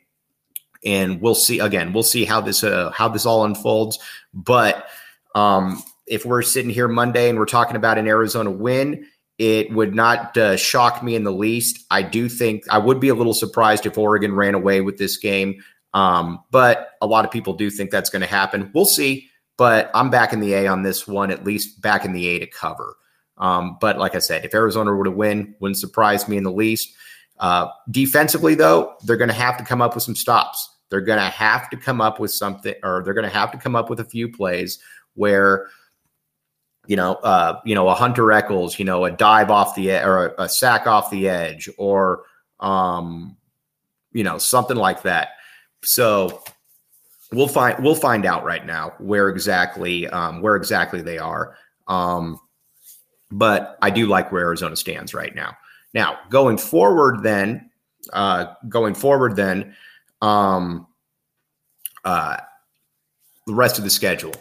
And 0.84 1.20
we'll 1.20 1.34
see 1.34 1.58
again, 1.58 1.92
we'll 1.92 2.02
see 2.02 2.24
how 2.24 2.40
this, 2.40 2.62
uh, 2.62 2.90
how 2.90 3.08
this 3.08 3.26
all 3.26 3.44
unfolds. 3.44 3.98
But, 4.32 4.86
um, 5.34 5.82
if 6.06 6.24
we're 6.24 6.42
sitting 6.42 6.70
here 6.70 6.88
Monday 6.88 7.28
and 7.28 7.38
we're 7.38 7.44
talking 7.44 7.76
about 7.76 7.98
an 7.98 8.08
Arizona 8.08 8.50
win, 8.50 9.06
it 9.38 9.70
would 9.72 9.94
not 9.94 10.36
uh, 10.36 10.56
shock 10.56 11.02
me 11.02 11.14
in 11.14 11.24
the 11.24 11.32
least. 11.32 11.84
I 11.90 12.02
do 12.02 12.28
think 12.28 12.64
I 12.70 12.78
would 12.78 12.98
be 12.98 13.08
a 13.08 13.14
little 13.14 13.34
surprised 13.34 13.86
if 13.86 13.96
Oregon 13.96 14.34
ran 14.34 14.54
away 14.54 14.80
with 14.80 14.98
this 14.98 15.16
game. 15.16 15.62
Um, 15.94 16.42
but 16.50 16.92
a 17.00 17.06
lot 17.06 17.24
of 17.24 17.30
people 17.30 17.54
do 17.54 17.70
think 17.70 17.90
that's 17.90 18.10
going 18.10 18.22
to 18.22 18.28
happen. 18.28 18.70
We'll 18.74 18.84
see. 18.84 19.28
But 19.56 19.90
I'm 19.94 20.10
back 20.10 20.32
in 20.32 20.40
the 20.40 20.54
A 20.54 20.66
on 20.66 20.82
this 20.82 21.06
one, 21.06 21.30
at 21.30 21.44
least 21.44 21.80
back 21.80 22.04
in 22.04 22.12
the 22.12 22.26
A 22.28 22.38
to 22.40 22.46
cover. 22.46 22.96
Um, 23.38 23.78
but 23.80 23.98
like 23.98 24.14
I 24.14 24.18
said, 24.18 24.44
if 24.44 24.54
Arizona 24.54 24.92
were 24.92 25.04
to 25.04 25.10
win, 25.10 25.54
wouldn't 25.60 25.78
surprise 25.78 26.28
me 26.28 26.36
in 26.36 26.44
the 26.44 26.52
least. 26.52 26.94
Uh, 27.38 27.68
defensively, 27.90 28.54
though, 28.54 28.94
they're 29.04 29.16
going 29.16 29.28
to 29.28 29.34
have 29.34 29.56
to 29.58 29.64
come 29.64 29.80
up 29.80 29.94
with 29.94 30.02
some 30.02 30.16
stops. 30.16 30.76
They're 30.90 31.00
going 31.00 31.18
to 31.18 31.24
have 31.24 31.70
to 31.70 31.76
come 31.76 32.00
up 32.00 32.18
with 32.18 32.32
something, 32.32 32.74
or 32.82 33.02
they're 33.04 33.14
going 33.14 33.28
to 33.28 33.34
have 33.34 33.52
to 33.52 33.58
come 33.58 33.76
up 33.76 33.90
with 33.90 34.00
a 34.00 34.04
few 34.04 34.30
plays 34.30 34.78
where 35.14 35.68
you 36.88 36.96
know, 36.96 37.16
uh, 37.16 37.60
you 37.66 37.74
know, 37.74 37.86
a 37.88 37.94
Hunter 37.94 38.32
Echols, 38.32 38.78
you 38.78 38.84
know, 38.84 39.04
a 39.04 39.10
dive 39.10 39.50
off 39.50 39.74
the 39.74 39.90
edge 39.90 40.06
or 40.06 40.28
a, 40.28 40.44
a 40.44 40.48
sack 40.48 40.86
off 40.86 41.10
the 41.10 41.28
edge, 41.28 41.68
or 41.76 42.22
um, 42.60 43.36
you 44.12 44.24
know, 44.24 44.38
something 44.38 44.76
like 44.76 45.02
that. 45.02 45.28
So 45.82 46.42
we'll 47.30 47.46
find 47.46 47.84
we'll 47.84 47.94
find 47.94 48.24
out 48.24 48.42
right 48.42 48.64
now 48.64 48.94
where 48.98 49.28
exactly 49.28 50.08
um, 50.08 50.40
where 50.40 50.56
exactly 50.56 51.02
they 51.02 51.18
are. 51.18 51.56
Um, 51.88 52.40
but 53.30 53.78
I 53.82 53.90
do 53.90 54.06
like 54.06 54.32
where 54.32 54.42
Arizona 54.42 54.76
stands 54.76 55.14
right 55.14 55.34
now. 55.34 55.56
Now 55.94 56.18
going 56.30 56.58
forward, 56.58 57.22
then 57.22 57.70
uh, 58.12 58.54
going 58.68 58.94
forward, 58.94 59.36
then 59.36 59.74
um, 60.22 60.86
uh, 62.04 62.38
the 63.46 63.54
rest 63.54 63.78
of 63.78 63.84
the 63.84 63.90
schedule 63.90 64.34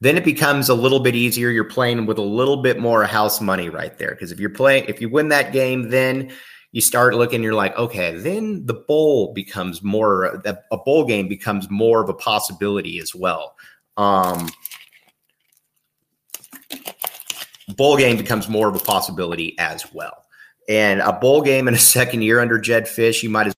then 0.00 0.16
it 0.16 0.24
becomes 0.24 0.68
a 0.68 0.74
little 0.74 1.00
bit 1.00 1.14
easier. 1.14 1.50
You're 1.50 1.64
playing 1.64 2.06
with 2.06 2.18
a 2.18 2.22
little 2.22 2.62
bit 2.62 2.78
more 2.78 3.04
house 3.04 3.40
money 3.40 3.68
right 3.68 3.96
there. 3.98 4.12
Because 4.12 4.32
if 4.32 4.40
you're 4.40 4.50
playing, 4.50 4.86
if 4.88 5.00
you 5.00 5.08
win 5.08 5.28
that 5.28 5.52
game, 5.52 5.90
then 5.90 6.32
you 6.72 6.80
start 6.80 7.14
looking, 7.14 7.42
you're 7.42 7.54
like, 7.54 7.76
okay, 7.76 8.16
then 8.16 8.64
the 8.64 8.74
bowl 8.74 9.34
becomes 9.34 9.82
more, 9.82 10.42
a 10.70 10.76
bowl 10.78 11.04
game 11.04 11.28
becomes 11.28 11.68
more 11.68 12.02
of 12.02 12.08
a 12.08 12.14
possibility 12.14 12.98
as 12.98 13.14
well. 13.14 13.56
Um, 13.96 14.48
bowl 17.76 17.96
game 17.96 18.16
becomes 18.16 18.48
more 18.48 18.68
of 18.68 18.76
a 18.76 18.80
possibility 18.80 19.58
as 19.58 19.92
well. 19.92 20.24
And 20.68 21.00
a 21.00 21.12
bowl 21.12 21.42
game 21.42 21.68
in 21.68 21.74
a 21.74 21.78
second 21.78 22.22
year 22.22 22.40
under 22.40 22.58
Jedd 22.58 22.84
Fisch, 22.84 23.22
you 23.22 23.30
might 23.30 23.48
as 23.48 23.54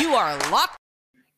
You 0.00 0.14
are 0.14 0.38
locked. 0.50 0.78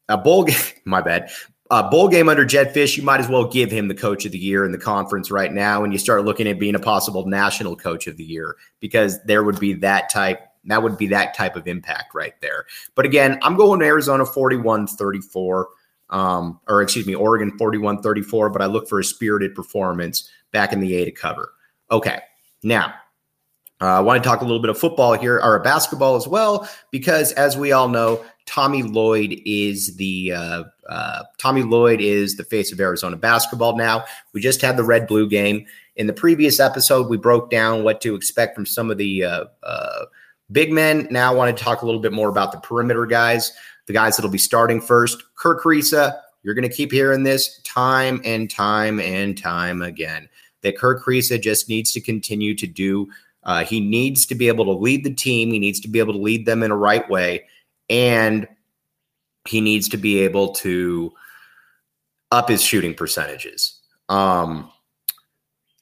A 0.09 0.17
bowl 0.17 0.45
game, 0.45 0.57
my 0.85 1.01
bad 1.01 1.31
uh, 1.71 1.89
bowl 1.91 2.09
game 2.09 2.29
under 2.29 2.45
Jedd 2.45 2.73
Fisch, 2.75 2.97
you 2.97 3.03
might 3.03 3.21
as 3.21 3.29
well 3.29 3.47
give 3.47 3.71
him 3.71 3.89
the 3.89 3.95
coach 3.95 4.25
of 4.25 4.33
the 4.33 4.39
year 4.39 4.65
in 4.65 4.73
the 4.73 4.79
conference 4.79 5.31
right 5.31 5.53
now. 5.53 5.85
And 5.85 5.93
you 5.93 5.99
start 5.99 6.25
looking 6.25 6.49
at 6.49 6.59
being 6.59 6.75
a 6.75 6.81
possible 6.81 7.27
national 7.27 7.77
coach 7.77 8.07
of 8.07 8.17
the 8.17 8.25
year 8.25 8.57
because 8.81 9.23
there 9.25 9.45
would 9.45 9.61
be 9.61 9.75
that 9.75 10.09
type, 10.11 10.41
that 10.65 10.83
would 10.83 10.97
be 10.97 11.07
that 11.09 11.35
type 11.35 11.57
of 11.57 11.69
impact 11.69 12.15
right 12.15 12.35
there. 12.41 12.65
But 12.95 13.05
again, 13.05 13.39
I'm 13.43 13.57
going 13.57 13.81
to 13.81 13.87
Arizona 13.87 14.25
41 14.25 14.87
34, 14.87 15.69
um, 16.11 16.61
or 16.69 16.83
excuse 16.83 17.07
me, 17.07 17.15
Oregon 17.15 17.57
41 17.59 18.03
34, 18.03 18.51
but 18.51 18.63
I 18.63 18.67
look 18.67 18.89
for 18.89 19.01
a 19.01 19.05
spirited 19.05 19.55
performance 19.55 20.31
back 20.53 20.73
in 20.73 20.81
the 20.81 20.95
A 20.97 21.05
to 21.05 21.13
cover. 21.13 21.53
Okay. 21.91 22.21
Now, 22.63 22.95
uh, 23.81 23.87
I 23.87 24.01
want 24.01 24.23
to 24.23 24.29
talk 24.29 24.41
a 24.41 24.45
little 24.45 24.61
bit 24.61 24.71
of 24.71 24.79
football 24.79 25.15
here, 25.15 25.41
or 25.41 25.61
basketball 25.61 26.17
as 26.17 26.27
well, 26.27 26.69
because 26.91 27.33
as 27.33 27.57
we 27.57 27.71
all 27.71 27.89
know, 27.89 28.25
Tommy 28.47 28.83
Lloyd 28.83 29.41
is 29.45 29.95
the 29.97 30.33
uh, 30.33 30.65
uh, 30.89 31.23
Tommy 31.39 31.63
Lloyd 31.63 32.01
is 32.01 32.37
the 32.37 32.45
face 32.45 32.73
of 32.73 32.81
Arizona 32.81 33.17
basketball 33.17 33.77
now. 33.77 34.05
We 34.33 34.41
just 34.41 34.63
had 34.63 34.77
the 34.77 34.85
red 34.85 35.07
blue 35.07 35.29
game, 35.29 35.67
In 35.97 36.07
the 36.07 36.13
previous 36.13 36.59
episode, 36.59 37.09
we 37.09 37.19
broke 37.19 37.51
down 37.51 37.85
what 37.85 38.01
to 38.01 38.15
expect 38.15 38.57
from 38.57 38.67
some 38.67 38.91
of 38.91 38.97
the 38.97 39.25
uh, 39.25 39.45
uh, 39.63 40.07
big 40.51 40.73
men. 40.73 41.07
Now 41.11 41.31
I 41.31 41.37
want 41.37 41.57
to 41.57 41.63
talk 41.63 41.83
a 41.83 41.87
little 41.87 42.01
bit 42.01 42.13
more 42.13 42.31
about 42.31 42.51
the 42.51 42.59
perimeter 42.59 43.07
guys, 43.07 43.53
the 43.89 43.93
guys 43.95 44.17
that'll 44.17 44.31
be 44.31 44.39
starting 44.39 44.81
first. 44.81 45.25
Kerr 45.35 45.59
Kriisa, 45.59 46.21
you're 46.43 46.55
going 46.55 46.69
to 46.69 46.75
keep 46.75 46.93
hearing 46.93 47.25
this 47.25 47.61
time 47.63 48.21
and 48.25 48.49
time 48.49 49.01
and 49.01 49.37
time 49.37 49.83
again 49.83 50.29
that 50.63 50.77
Kerr 50.77 51.01
Kriisa 51.01 51.41
just 51.41 51.69
needs 51.69 51.93
to 51.93 52.01
continue 52.01 52.55
to 52.55 52.67
do. 52.67 53.09
Uh, 53.45 53.65
he 53.65 53.81
needs 53.81 54.27
to 54.27 54.35
be 54.35 54.47
able 54.49 54.67
to 54.67 54.73
lead 54.73 55.05
the 55.05 55.15
team. 55.15 55.51
He 55.51 55.59
needs 55.59 55.81
to 55.81 55.89
be 55.89 55.99
able 55.99 56.13
to 56.13 56.19
lead 56.19 56.47
them 56.47 56.63
in 56.63 56.71
a 56.71 56.77
right 56.77 57.09
way. 57.09 57.47
And 57.89 58.47
he 59.47 59.61
needs 59.61 59.89
to 59.89 59.97
be 59.97 60.21
able 60.21 60.53
to 60.55 61.13
up 62.31 62.51
his 62.51 62.63
shooting 62.63 62.95
percentages. 62.95 63.81
Um, 64.11 64.71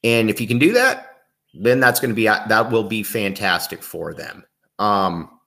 and 0.05 0.31
if 0.31 0.39
he 0.39 0.47
can 0.47 0.59
do 0.59 0.73
that, 0.75 1.25
then 1.55 1.81
that's 1.81 1.99
going 1.99 2.11
to 2.11 2.15
be 2.15 2.27
that 2.27 2.71
will 2.71 2.85
be 2.85 3.03
fantastic 3.03 3.83
for 3.83 4.15
them. 4.15 4.45
Um, 4.79 5.41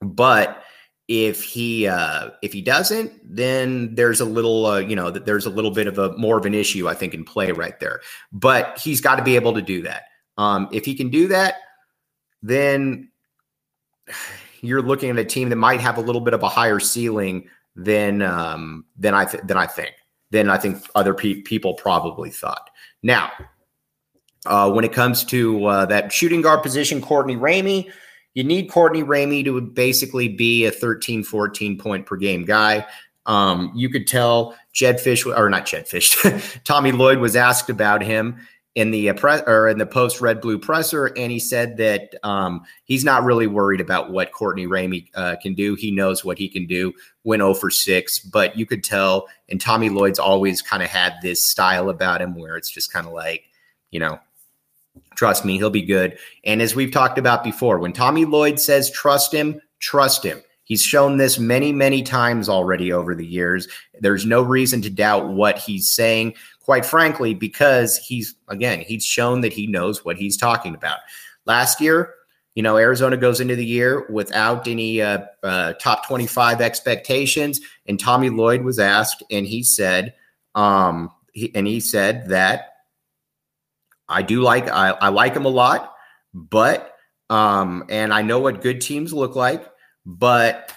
but 0.00 0.62
if 1.08 1.44
he 1.44 1.86
uh, 1.86 2.30
if 2.42 2.52
he 2.52 2.60
doesn't, 2.62 3.12
then 3.24 3.94
there's 3.94 4.20
a 4.20 4.24
little 4.24 4.66
uh, 4.66 4.78
you 4.78 4.96
know 4.96 5.10
that 5.10 5.24
there's 5.24 5.46
a 5.46 5.50
little 5.50 5.70
bit 5.70 5.86
of 5.86 5.98
a 5.98 6.16
more 6.16 6.38
of 6.38 6.46
an 6.46 6.54
issue 6.54 6.88
I 6.88 6.94
think 6.94 7.14
in 7.14 7.24
play 7.24 7.52
right 7.52 7.78
there. 7.78 8.00
But 8.32 8.78
he's 8.78 9.00
got 9.00 9.16
to 9.16 9.22
be 9.22 9.36
able 9.36 9.54
to 9.54 9.62
do 9.62 9.82
that. 9.82 10.04
Um, 10.36 10.68
if 10.72 10.84
he 10.84 10.94
can 10.94 11.08
do 11.08 11.28
that, 11.28 11.56
then 12.42 13.10
you're 14.60 14.82
looking 14.82 15.10
at 15.10 15.18
a 15.18 15.24
team 15.24 15.48
that 15.50 15.56
might 15.56 15.80
have 15.80 15.96
a 15.96 16.00
little 16.00 16.20
bit 16.20 16.34
of 16.34 16.42
a 16.42 16.48
higher 16.48 16.80
ceiling 16.80 17.48
than 17.76 18.22
um, 18.22 18.84
than 18.96 19.14
I 19.14 19.26
th- 19.26 19.44
than 19.44 19.56
I 19.56 19.66
think 19.66 19.94
than 20.30 20.50
I 20.50 20.58
think 20.58 20.82
other 20.96 21.14
pe- 21.14 21.42
people 21.42 21.74
probably 21.74 22.30
thought. 22.30 22.68
Now, 23.02 23.30
uh, 24.44 24.72
when 24.72 24.84
it 24.84 24.92
comes 24.92 25.24
to 25.26 25.64
uh, 25.66 25.86
that 25.86 26.12
shooting 26.12 26.40
guard 26.40 26.62
position, 26.62 27.00
Courtney 27.00 27.36
Ramey, 27.36 27.92
you 28.36 28.44
need 28.44 28.70
Courtney 28.70 29.02
Ramey 29.02 29.42
to 29.46 29.60
basically 29.62 30.28
be 30.28 30.66
a 30.66 30.70
13, 30.70 31.24
14 31.24 31.78
point 31.78 32.04
per 32.04 32.16
game 32.16 32.44
guy. 32.44 32.86
Um, 33.24 33.72
you 33.74 33.88
could 33.88 34.06
tell 34.06 34.54
Jedd 34.74 34.96
Fisch 34.96 35.26
or 35.26 35.48
not 35.48 35.64
Jedd 35.64 35.86
Fisch, 35.86 36.60
Tommy 36.64 36.92
Lloyd 36.92 37.18
was 37.18 37.34
asked 37.34 37.70
about 37.70 38.02
him 38.02 38.36
in 38.74 38.90
the 38.90 39.08
uh, 39.08 39.14
press 39.14 39.42
or 39.46 39.68
in 39.68 39.78
the 39.78 39.86
post 39.86 40.20
red 40.20 40.42
blue 40.42 40.58
presser, 40.58 41.06
and 41.16 41.32
he 41.32 41.38
said 41.38 41.78
that 41.78 42.14
um, 42.22 42.60
he's 42.84 43.06
not 43.06 43.24
really 43.24 43.46
worried 43.46 43.80
about 43.80 44.12
what 44.12 44.32
Courtney 44.32 44.66
Ramey 44.66 45.08
uh, 45.14 45.36
can 45.42 45.54
do. 45.54 45.74
He 45.74 45.90
knows 45.90 46.22
what 46.22 46.36
he 46.36 46.46
can 46.46 46.66
do. 46.66 46.92
Went 47.24 47.40
0 47.40 47.54
for 47.54 47.70
six, 47.70 48.18
but 48.18 48.54
you 48.56 48.66
could 48.66 48.84
tell, 48.84 49.28
and 49.48 49.58
Tommy 49.58 49.88
Lloyd's 49.88 50.18
always 50.18 50.60
kind 50.60 50.82
of 50.82 50.90
had 50.90 51.14
this 51.22 51.42
style 51.42 51.88
about 51.88 52.20
him 52.20 52.34
where 52.34 52.58
it's 52.58 52.70
just 52.70 52.92
kind 52.92 53.06
of 53.06 53.14
like, 53.14 53.44
you 53.90 53.98
know, 53.98 54.20
trust 55.14 55.44
me, 55.44 55.56
he'll 55.56 55.70
be 55.70 55.82
good. 55.82 56.18
And 56.44 56.60
as 56.60 56.74
we've 56.74 56.92
talked 56.92 57.18
about 57.18 57.44
before, 57.44 57.78
when 57.78 57.92
Tommy 57.92 58.24
Lloyd 58.24 58.60
says 58.60 58.90
trust 58.90 59.32
him, 59.32 59.60
trust 59.78 60.24
him. 60.24 60.42
He's 60.64 60.82
shown 60.82 61.16
this 61.16 61.38
many, 61.38 61.72
many 61.72 62.02
times 62.02 62.48
already 62.48 62.92
over 62.92 63.14
the 63.14 63.26
years. 63.26 63.68
There's 64.00 64.26
no 64.26 64.42
reason 64.42 64.82
to 64.82 64.90
doubt 64.90 65.28
what 65.28 65.58
he's 65.58 65.88
saying 65.88 66.34
quite 66.66 66.84
frankly, 66.84 67.32
because 67.32 67.96
he's, 67.96 68.34
again, 68.48 68.80
he's 68.80 69.04
shown 69.04 69.40
that 69.40 69.52
he 69.52 69.68
knows 69.68 70.04
what 70.04 70.16
he's 70.16 70.36
talking 70.36 70.74
about. 70.74 70.98
Last 71.44 71.80
year, 71.80 72.12
you 72.56 72.62
know, 72.64 72.76
Arizona 72.76 73.16
goes 73.16 73.40
into 73.40 73.54
the 73.54 73.64
year 73.64 74.04
without 74.10 74.66
any 74.66 75.00
uh, 75.00 75.26
uh, 75.44 75.74
top 75.74 76.08
25 76.08 76.60
expectations. 76.60 77.60
And 77.86 78.00
Tommy 78.00 78.30
Lloyd 78.30 78.62
was 78.62 78.80
asked, 78.80 79.22
and 79.30 79.46
he 79.46 79.62
said, 79.62 80.14
um, 80.56 81.12
he, 81.32 81.54
and 81.54 81.68
he 81.68 81.78
said 81.78 82.30
that 82.30 82.75
I 84.08 84.22
do 84.22 84.42
like, 84.42 84.68
I, 84.68 84.90
I 84.90 85.08
like 85.08 85.34
him 85.34 85.44
a 85.44 85.50
lot, 85.50 85.94
but, 86.32 86.94
um, 87.30 87.84
and 87.88 88.12
I 88.12 88.22
know 88.22 88.38
what 88.38 88.62
good 88.62 88.80
teams 88.80 89.12
look 89.12 89.34
like, 89.36 89.66
but, 90.04 90.72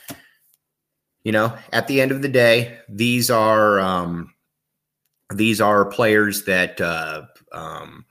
you 1.24 1.31
know, 1.31 1.55
at 1.71 1.88
the 1.88 2.01
end 2.01 2.12
of 2.12 2.21
the 2.21 2.29
day, 2.29 2.79
these 2.89 3.29
are, 3.29 3.79
um, 3.79 4.33
these 5.33 5.62
are 5.62 5.86
players 5.86 6.43
that 6.45 6.81
uh, 6.81 7.24
um, 7.51 8.05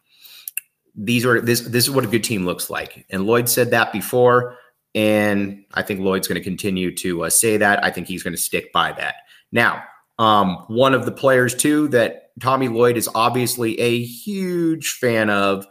these 0.95 1.25
are 1.25 1.41
this 1.41 1.61
this 1.63 1.85
is 1.85 1.91
what 1.91 2.05
a 2.05 2.09
good 2.09 2.25
team 2.25 2.45
looks 2.45 2.71
like. 2.71 3.07
And 3.11 3.27
Lloyd 3.27 3.49
said 3.49 3.71
that 3.71 3.93
before, 3.93 4.57
and 4.95 5.65
I 5.75 5.83
think 5.83 6.01
Lloyd's 6.01 6.29
going 6.29 6.41
to 6.41 6.45
continue 6.45 6.95
to 6.97 7.25
uh, 7.25 7.31
say 7.31 7.57
that. 7.57 7.85
I 7.85 7.91
think 7.91 8.07
he's 8.07 8.23
going 8.23 8.35
to 8.35 8.41
stick 8.41 8.73
by 8.73 8.93
that. 8.93 9.17
Now, 9.51 9.83
um, 10.19 10.65
one 10.69 10.95
of 10.95 11.05
the 11.05 11.13
players 11.13 11.55
too 11.55 11.89
that 11.89 12.28
Tommy 12.41 12.69
Lloyd 12.69 12.97
is 12.97 13.09
obviously 13.15 13.79
a 13.81 14.03
huge 14.03 14.99
fan 15.01 15.31
of 15.31 15.67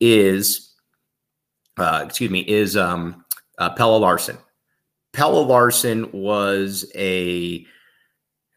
is, 0.00 0.74
uh, 1.78 2.02
excuse 2.04 2.30
me, 2.30 2.40
is 2.40 2.76
um, 2.76 3.24
uh, 3.58 3.70
Pelle 3.70 3.98
Larsson. 3.98 4.38
Pelle 5.12 5.46
Larsson 5.46 6.10
was 6.12 6.90
a 6.94 7.66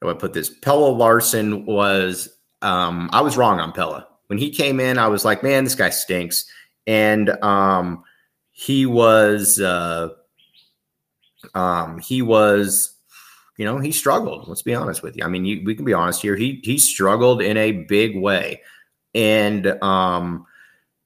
how 0.02 0.08
do 0.08 0.16
I 0.16 0.18
put 0.18 0.34
this? 0.34 0.50
Pelle 0.50 0.96
Larsson 0.96 1.66
was, 1.66 2.30
um, 2.62 3.10
I 3.12 3.22
was 3.22 3.38
wrong 3.38 3.60
on 3.60 3.74
Pelle. 3.74 4.08
When 4.28 4.40
he 4.40 4.50
came 4.50 4.80
in, 4.80 4.98
I 4.98 5.08
was 5.08 5.26
like, 5.26 5.44
man, 5.44 5.64
this 5.64 5.76
guy 5.76 5.90
stinks. 5.90 6.46
And 6.88 7.30
um, 7.44 8.04
he 8.52 8.86
was, 8.86 9.60
uh, 9.60 10.10
um, 11.54 12.00
he 12.00 12.22
was, 12.22 12.96
you 13.60 13.66
know, 13.66 13.78
he 13.78 13.92
struggled. 13.92 14.48
Let's 14.48 14.62
be 14.62 14.74
honest 14.74 15.04
with 15.04 15.18
you. 15.18 15.26
I 15.26 15.28
mean, 15.28 15.44
you, 15.44 15.62
we 15.66 15.76
can 15.76 15.84
be 15.84 15.94
honest 15.94 16.22
here. 16.22 16.38
He 16.38 16.62
he 16.64 16.78
struggled 16.78 17.42
in 17.42 17.58
a 17.58 17.74
big 17.74 18.18
way, 18.18 18.62
and 19.14 19.68
um, 19.84 20.46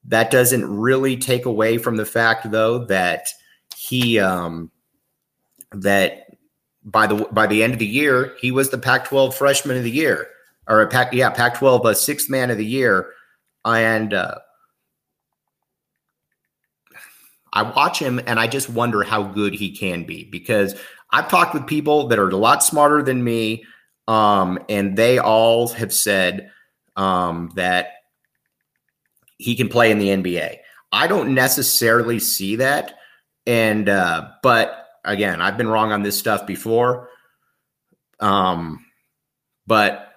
that 0.05 0.29
doesn't 0.29 0.63
really 0.63 1.17
take 1.17 1.47
away 1.47 1.79
from 1.79 1.97
the 1.97 2.05
fact, 2.05 2.51
though, 2.51 2.85
that 2.85 3.29
he 3.75 4.19
um, 4.19 4.69
that 5.71 6.27
by 6.83 7.07
the 7.07 7.27
by 7.31 7.47
the 7.47 7.63
end 7.63 7.73
of 7.73 7.79
the 7.79 7.87
year, 7.87 8.35
he 8.39 8.51
was 8.51 8.69
the 8.69 8.77
Pac-12 8.77 9.33
Freshman 9.33 9.77
of 9.77 9.83
the 9.83 9.89
Year, 9.89 10.27
or 10.67 10.83
a 10.83 10.87
Pac 10.87 11.11
yeah 11.11 11.31
Pac-12 11.31 11.83
uh, 11.83 11.93
Sixth 11.95 12.29
Man 12.29 12.51
of 12.51 12.59
the 12.59 12.65
Year, 12.65 13.13
and 13.65 14.13
uh, 14.13 14.35
I 17.53 17.63
watch 17.63 17.97
him 17.97 18.19
and 18.27 18.39
I 18.39 18.45
just 18.45 18.69
wonder 18.69 19.01
how 19.01 19.23
good 19.23 19.55
he 19.55 19.75
can 19.75 20.03
be 20.03 20.25
because 20.25 20.75
I've 21.13 21.29
talked 21.29 21.53
with 21.53 21.67
people 21.67 22.07
that 22.07 22.17
are 22.17 22.27
a 22.27 22.35
lot 22.35 22.63
smarter 22.63 23.03
than 23.03 23.23
me, 23.23 23.63
um, 24.07 24.57
and 24.67 24.97
they 24.97 25.19
all 25.19 25.67
have 25.69 25.93
said 25.93 26.51
um, 26.95 27.51
that 27.55 27.91
he 29.37 29.55
can 29.55 29.69
play 29.69 29.91
in 29.91 29.99
the 29.99 30.09
NBA. 30.09 30.57
I 30.91 31.07
don't 31.07 31.35
necessarily 31.35 32.19
see 32.19 32.55
that, 32.57 32.95
and 33.45 33.87
uh, 33.87 34.29
but 34.41 34.87
again, 35.05 35.39
I've 35.39 35.57
been 35.57 35.67
wrong 35.67 35.91
on 35.91 36.01
this 36.01 36.17
stuff 36.17 36.47
before. 36.47 37.09
Um, 38.19 38.83
but 39.67 40.13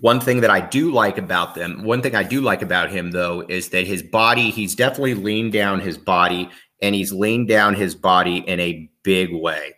one 0.00 0.20
thing 0.20 0.40
that 0.40 0.50
I 0.50 0.60
do 0.60 0.90
like 0.92 1.18
about 1.18 1.54
them, 1.54 1.84
one 1.84 2.02
thing 2.02 2.14
I 2.14 2.22
do 2.22 2.40
like 2.40 2.62
about 2.62 2.90
him 2.90 3.10
though, 3.10 3.44
is 3.48 3.68
that 3.70 3.86
his 3.86 4.02
body, 4.02 4.50
he's 4.50 4.74
definitely 4.74 5.14
leaned 5.14 5.52
down 5.52 5.80
his 5.80 5.98
body 5.98 6.48
and 6.80 6.94
he's 6.94 7.12
leaned 7.12 7.48
down 7.48 7.74
his 7.74 7.94
body 7.94 8.38
in 8.38 8.60
a 8.60 8.88
big 9.08 9.32
way. 9.32 9.72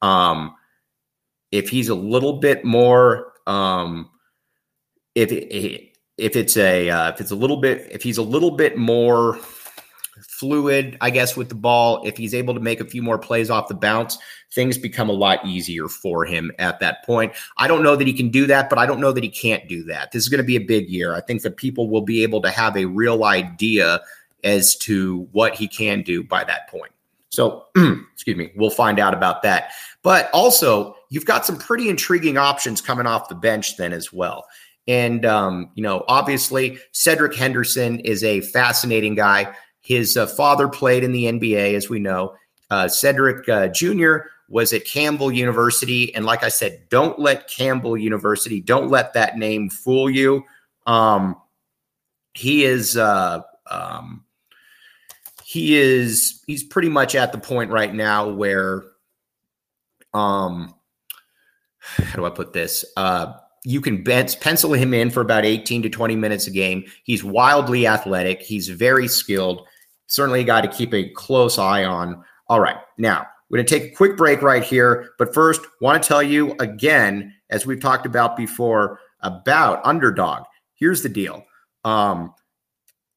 Um, 0.00 0.56
if 1.52 1.68
he's 1.68 1.88
a 1.88 1.94
little 1.94 2.40
bit 2.40 2.64
more, 2.64 3.34
um, 3.46 4.10
if 5.14 5.30
if 5.30 6.36
it's 6.36 6.56
a 6.56 6.90
uh, 6.90 7.10
if 7.10 7.20
it's 7.20 7.30
a 7.30 7.36
little 7.36 7.58
bit 7.58 7.86
if 7.92 8.02
he's 8.02 8.18
a 8.18 8.22
little 8.22 8.50
bit 8.50 8.76
more 8.76 9.38
fluid, 10.26 10.98
I 11.00 11.10
guess, 11.10 11.36
with 11.36 11.48
the 11.48 11.54
ball. 11.54 12.02
If 12.04 12.16
he's 12.16 12.34
able 12.34 12.54
to 12.54 12.60
make 12.60 12.80
a 12.80 12.84
few 12.84 13.02
more 13.02 13.18
plays 13.18 13.50
off 13.50 13.68
the 13.68 13.76
bounce, 13.76 14.18
things 14.52 14.76
become 14.76 15.08
a 15.08 15.12
lot 15.12 15.46
easier 15.46 15.86
for 15.86 16.24
him 16.24 16.50
at 16.58 16.80
that 16.80 17.04
point. 17.04 17.34
I 17.58 17.68
don't 17.68 17.84
know 17.84 17.94
that 17.94 18.08
he 18.08 18.12
can 18.12 18.30
do 18.30 18.48
that, 18.48 18.68
but 18.68 18.80
I 18.80 18.86
don't 18.86 19.00
know 19.00 19.12
that 19.12 19.22
he 19.22 19.30
can't 19.30 19.68
do 19.68 19.84
that. 19.84 20.10
This 20.10 20.24
is 20.24 20.28
going 20.28 20.42
to 20.42 20.44
be 20.44 20.56
a 20.56 20.60
big 20.74 20.90
year. 20.90 21.14
I 21.14 21.20
think 21.20 21.42
that 21.42 21.56
people 21.56 21.88
will 21.88 22.02
be 22.02 22.24
able 22.24 22.42
to 22.42 22.50
have 22.50 22.76
a 22.76 22.86
real 22.86 23.22
idea 23.22 24.00
as 24.42 24.74
to 24.78 25.28
what 25.30 25.54
he 25.54 25.68
can 25.68 26.02
do 26.02 26.24
by 26.24 26.42
that 26.42 26.68
point. 26.68 26.90
So, 27.32 27.64
excuse 28.12 28.36
me, 28.36 28.52
we'll 28.54 28.70
find 28.70 29.00
out 29.00 29.14
about 29.14 29.42
that. 29.42 29.72
But 30.02 30.30
also, 30.32 30.94
you've 31.08 31.24
got 31.24 31.46
some 31.46 31.56
pretty 31.56 31.88
intriguing 31.88 32.36
options 32.36 32.80
coming 32.80 33.06
off 33.06 33.28
the 33.28 33.34
bench 33.34 33.76
then 33.78 33.92
as 33.92 34.12
well. 34.12 34.44
And, 34.86 35.24
um, 35.24 35.70
you 35.74 35.82
know, 35.82 36.04
obviously, 36.08 36.78
Cedric 36.92 37.34
Henderson 37.34 38.00
is 38.00 38.22
a 38.22 38.42
fascinating 38.42 39.14
guy. 39.14 39.54
His 39.80 40.16
uh, 40.16 40.26
father 40.26 40.68
played 40.68 41.04
in 41.04 41.12
the 41.12 41.24
NBA, 41.24 41.74
as 41.74 41.88
we 41.88 41.98
know. 42.00 42.34
Uh, 42.70 42.86
Cedric 42.88 43.48
uh, 43.48 43.68
Jr. 43.68 44.16
was 44.48 44.74
at 44.74 44.84
Campbell 44.84 45.32
University. 45.32 46.14
And 46.14 46.26
like 46.26 46.42
I 46.42 46.48
said, 46.48 46.82
don't 46.90 47.18
let 47.18 47.48
Campbell 47.48 47.96
University, 47.96 48.60
don't 48.60 48.90
let 48.90 49.14
that 49.14 49.38
name 49.38 49.70
fool 49.70 50.10
you. 50.10 50.44
Um, 50.86 51.36
he 52.34 52.64
is. 52.64 52.96
Uh, 52.96 53.40
um, 53.70 54.24
he 55.52 55.76
is 55.76 56.42
he's 56.46 56.64
pretty 56.64 56.88
much 56.88 57.14
at 57.14 57.30
the 57.30 57.36
point 57.36 57.70
right 57.70 57.94
now 57.94 58.26
where 58.26 58.84
um 60.14 60.74
how 61.78 62.16
do 62.16 62.24
I 62.24 62.30
put 62.30 62.54
this? 62.54 62.86
Uh 62.96 63.34
you 63.64 63.82
can 63.82 64.02
pencil 64.02 64.72
him 64.72 64.94
in 64.94 65.10
for 65.10 65.20
about 65.20 65.44
18 65.44 65.82
to 65.82 65.90
20 65.90 66.16
minutes 66.16 66.46
a 66.46 66.50
game. 66.50 66.84
He's 67.04 67.22
wildly 67.22 67.86
athletic. 67.86 68.40
He's 68.40 68.68
very 68.70 69.06
skilled. 69.06 69.66
Certainly 70.06 70.40
a 70.40 70.44
guy 70.44 70.62
to 70.62 70.68
keep 70.68 70.94
a 70.94 71.10
close 71.10 71.58
eye 71.58 71.84
on. 71.84 72.24
All 72.48 72.58
right. 72.58 72.78
Now, 72.98 73.26
we're 73.48 73.58
going 73.58 73.66
to 73.66 73.78
take 73.78 73.92
a 73.92 73.94
quick 73.94 74.16
break 74.16 74.42
right 74.42 74.64
here. 74.64 75.10
But 75.16 75.32
first, 75.32 75.60
want 75.80 76.02
to 76.02 76.08
tell 76.08 76.24
you 76.24 76.56
again, 76.58 77.32
as 77.50 77.64
we've 77.64 77.80
talked 77.80 78.04
about 78.04 78.36
before, 78.36 78.98
about 79.20 79.80
Underdog. 79.84 80.42
Here's 80.74 81.04
the 81.04 81.08
deal. 81.08 81.44
Um, 81.84 82.34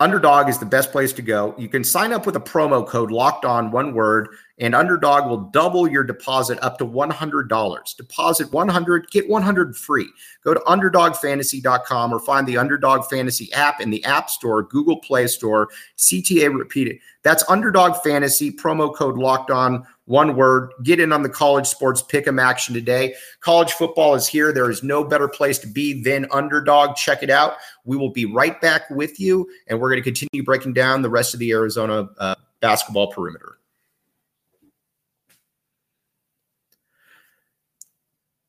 Underdog 0.02 0.50
is 0.50 0.58
the 0.58 0.66
best 0.66 0.92
place 0.92 1.14
to 1.14 1.22
go. 1.22 1.56
You 1.58 1.70
can 1.70 1.82
sign 1.82 2.12
up 2.12 2.26
with 2.26 2.36
a 2.36 2.42
promo 2.42 2.86
code 2.86 3.12
locked 3.12 3.46
on 3.46 3.72
one 3.72 3.94
word, 3.94 4.28
and 4.60 4.76
Underdog 4.76 5.30
will 5.30 5.50
double 5.52 5.88
your 5.88 6.04
deposit 6.04 6.60
up 6.62 6.78
to 6.80 6.86
$100. 6.86 7.96
Deposit 7.96 8.52
100, 8.52 9.10
get 9.10 9.30
100 9.30 9.78
free. 9.78 10.10
Go 10.44 10.54
to 10.54 10.60
underdogfantasy.com 10.62 12.14
or 12.14 12.20
find 12.20 12.46
the 12.46 12.58
Underdog 12.58 13.06
Fantasy 13.10 13.54
app 13.54 13.80
in 13.80 13.90
the 13.90 14.04
App 14.04 14.30
Store, 14.30 14.64
Google 14.64 14.98
Play 14.98 15.28
Store, 15.28 15.70
CTA 15.98 16.54
repeated. 16.54 16.98
That's 17.24 17.50
Underdog 17.50 17.96
Fantasy, 18.04 18.52
promo 18.52 18.94
code 18.94 19.18
locked 19.18 19.50
on 19.50 19.88
one 20.06 20.36
word. 20.36 20.72
Get 20.84 21.00
in 21.00 21.12
on 21.12 21.24
the 21.24 21.30
college 21.30 21.68
sports 21.68 22.02
pick 22.02 22.28
'em 22.28 22.40
action 22.40 22.74
today. 22.74 23.16
College 23.42 23.74
football 23.74 24.16
is 24.16 24.28
here. 24.28 24.52
There 24.52 24.70
is 24.70 24.84
no 24.84 25.04
better 25.04 25.28
place 25.28 25.60
to 25.60 25.68
be 25.68 26.02
than 26.04 26.28
underdog. 26.32 26.96
Check 26.96 27.24
it 27.24 27.30
out. 27.30 27.56
We 27.84 27.98
will 27.98 28.12
be 28.12 28.26
right 28.26 28.60
back 28.62 28.90
with 28.90 29.20
you, 29.20 29.50
and 29.68 29.80
we're 29.80 29.90
going 29.90 30.02
to 30.02 30.10
continue 30.10 30.44
breaking 30.44 30.74
down 30.74 31.02
the 31.02 31.10
rest 31.10 31.34
of 31.34 31.40
the 31.40 31.52
Arizona 31.52 32.08
uh, 32.18 32.36
basketball 32.62 33.12
perimeter. 33.12 33.58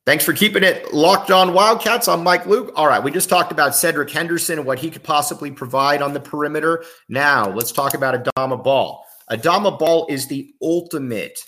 Thanks 0.05 0.23
for 0.23 0.31
keeping 0.31 0.63
it 0.63 0.93
locked 0.93 1.31
on 1.31 1.53
Wildcats. 1.53 2.07
I'm 2.07 2.23
Mike 2.23 2.45
Luke. 2.45 2.71
All 2.77 2.87
right, 2.87 3.03
we 3.03 3.11
just 3.11 3.27
talked 3.27 3.51
about 3.51 3.75
Cedric 3.75 4.09
Henderson 4.09 4.57
and 4.57 4.65
what 4.65 4.79
he 4.79 4.89
could 4.89 5.03
possibly 5.03 5.51
provide 5.51 6.01
on 6.01 6.13
the 6.13 6.19
perimeter. 6.21 6.85
Now, 7.09 7.49
let's 7.49 7.73
talk 7.73 7.93
about 7.93 8.23
Adama 8.23 8.63
Bal. 8.63 9.05
Adama 9.29 9.77
Bal 9.77 10.07
is 10.09 10.27
the 10.27 10.53
ultimate 10.61 11.39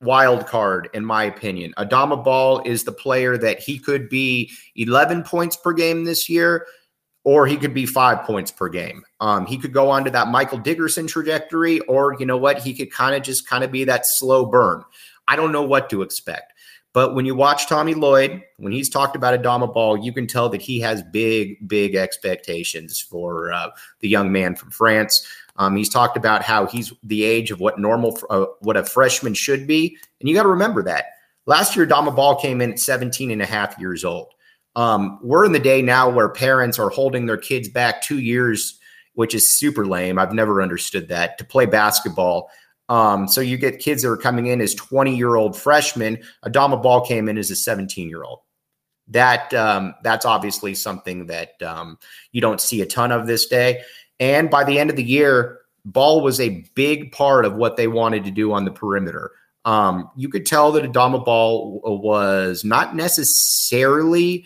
wild 0.00 0.46
card, 0.46 0.88
in 0.92 1.04
my 1.04 1.24
opinion. 1.24 1.72
Adama 1.78 2.22
Bal 2.22 2.62
is 2.64 2.84
the 2.84 2.92
player 2.92 3.38
that 3.38 3.60
he 3.60 3.78
could 3.78 4.08
be 4.08 4.50
11 4.76 5.22
points 5.22 5.56
per 5.56 5.72
game 5.72 6.04
this 6.04 6.28
year, 6.28 6.66
or 7.24 7.46
he 7.46 7.56
could 7.56 7.74
be 7.74 7.86
five 7.86 8.24
points 8.24 8.50
per 8.50 8.68
game. 8.68 9.02
Um, 9.20 9.46
he 9.46 9.56
could 9.56 9.72
go 9.72 9.90
on 9.90 10.04
to 10.04 10.10
that 10.10 10.28
Michael 10.28 10.58
Dickerson 10.58 11.06
trajectory, 11.06 11.80
or 11.80 12.16
you 12.18 12.26
know 12.26 12.36
what? 12.36 12.58
He 12.58 12.74
could 12.74 12.92
kind 12.92 13.14
of 13.14 13.22
just 13.22 13.48
kind 13.48 13.64
of 13.64 13.72
be 13.72 13.84
that 13.84 14.06
slow 14.06 14.46
burn. 14.46 14.82
I 15.28 15.36
don't 15.36 15.52
know 15.52 15.64
what 15.64 15.90
to 15.90 16.02
expect. 16.02 16.52
But 16.92 17.14
when 17.14 17.26
you 17.26 17.34
watch 17.34 17.68
Tommy 17.68 17.92
Lloyd, 17.92 18.42
when 18.56 18.72
he's 18.72 18.88
talked 18.88 19.16
about 19.16 19.38
Adama 19.38 19.72
Bal, 19.72 19.98
you 19.98 20.14
can 20.14 20.26
tell 20.26 20.48
that 20.48 20.62
he 20.62 20.80
has 20.80 21.02
big, 21.02 21.68
big 21.68 21.94
expectations 21.94 23.00
for 23.00 23.52
uh, 23.52 23.68
the 24.00 24.08
young 24.08 24.32
man 24.32 24.56
from 24.56 24.70
France. 24.70 25.26
Um, 25.58 25.76
he's 25.76 25.88
talked 25.88 26.16
about 26.16 26.42
how 26.42 26.66
he's 26.66 26.92
the 27.02 27.24
age 27.24 27.50
of 27.50 27.60
what 27.60 27.78
normal, 27.78 28.18
uh, 28.30 28.46
what 28.60 28.76
a 28.76 28.84
freshman 28.84 29.34
should 29.34 29.66
be. 29.66 29.96
And 30.20 30.28
you 30.28 30.34
got 30.34 30.44
to 30.44 30.48
remember 30.48 30.82
that. 30.84 31.06
Last 31.46 31.76
year, 31.76 31.86
Adama 31.86 32.14
Bal 32.14 32.36
came 32.36 32.60
in 32.60 32.72
at 32.72 32.78
17 32.78 33.30
and 33.30 33.40
a 33.40 33.46
half 33.46 33.78
years 33.78 34.04
old. 34.04 34.32
Um, 34.74 35.18
we're 35.22 35.46
in 35.46 35.52
the 35.52 35.58
day 35.58 35.80
now 35.80 36.10
where 36.10 36.28
parents 36.28 36.78
are 36.78 36.90
holding 36.90 37.26
their 37.26 37.38
kids 37.38 37.68
back 37.68 38.02
two 38.02 38.18
years, 38.18 38.78
which 39.14 39.34
is 39.34 39.50
super 39.50 39.86
lame. 39.86 40.18
I've 40.18 40.34
never 40.34 40.60
understood 40.60 41.08
that 41.08 41.38
to 41.38 41.44
play 41.44 41.64
basketball. 41.64 42.50
Um, 42.88 43.26
so 43.26 43.40
you 43.40 43.56
get 43.56 43.78
kids 43.78 44.02
that 44.02 44.10
are 44.10 44.16
coming 44.16 44.46
in 44.46 44.60
as 44.60 44.74
20 44.74 45.16
year 45.16 45.36
old 45.36 45.56
freshmen. 45.56 46.18
Adama 46.44 46.80
Bal 46.80 47.00
came 47.04 47.28
in 47.28 47.38
as 47.38 47.50
a 47.50 47.56
17 47.56 48.08
year 48.08 48.22
old. 48.22 48.40
That 49.08 49.54
um, 49.54 49.94
that's 50.02 50.26
obviously 50.26 50.74
something 50.74 51.26
that 51.26 51.60
um, 51.62 51.98
you 52.32 52.40
don't 52.40 52.60
see 52.60 52.80
a 52.82 52.86
ton 52.86 53.12
of 53.12 53.26
this 53.26 53.46
day. 53.46 53.82
And 54.20 54.50
by 54.50 54.64
the 54.64 54.78
end 54.78 54.90
of 54.90 54.96
the 54.96 55.04
year, 55.04 55.60
Bal 55.84 56.20
was 56.20 56.40
a 56.40 56.64
big 56.74 57.12
part 57.12 57.44
of 57.44 57.54
what 57.54 57.76
they 57.76 57.86
wanted 57.86 58.24
to 58.24 58.30
do 58.30 58.52
on 58.52 58.64
the 58.64 58.70
perimeter. 58.70 59.32
Um, 59.64 60.10
you 60.16 60.28
could 60.28 60.46
tell 60.46 60.72
that 60.72 60.84
Adama 60.84 61.24
Bal 61.24 61.80
was 61.82 62.64
not 62.64 62.94
necessarily 62.94 64.44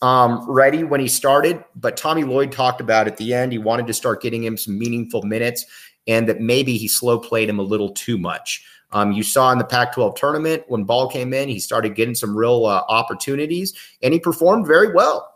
um, 0.00 0.50
ready 0.50 0.82
when 0.82 1.00
he 1.00 1.08
started, 1.08 1.64
but 1.76 1.96
Tommy 1.96 2.24
Lloyd 2.24 2.52
talked 2.52 2.80
about 2.80 3.06
at 3.06 3.16
the 3.16 3.32
end 3.32 3.52
he 3.52 3.58
wanted 3.58 3.86
to 3.86 3.94
start 3.94 4.22
getting 4.22 4.42
him 4.42 4.56
some 4.56 4.78
meaningful 4.78 5.22
minutes, 5.22 5.64
and 6.06 6.28
that 6.28 6.40
maybe 6.40 6.76
he 6.76 6.88
slow 6.88 7.18
played 7.18 7.48
him 7.48 7.58
a 7.58 7.62
little 7.62 7.90
too 7.90 8.18
much. 8.18 8.64
Um, 8.92 9.12
you 9.12 9.22
saw 9.22 9.52
in 9.52 9.58
the 9.58 9.64
Pac-12 9.64 10.16
tournament 10.16 10.64
when 10.68 10.84
Bal 10.84 11.08
came 11.08 11.32
in, 11.32 11.48
he 11.48 11.60
started 11.60 11.94
getting 11.94 12.14
some 12.14 12.36
real 12.36 12.66
uh, 12.66 12.82
opportunities, 12.88 13.72
and 14.02 14.12
he 14.12 14.20
performed 14.20 14.66
very 14.66 14.92
well. 14.92 15.31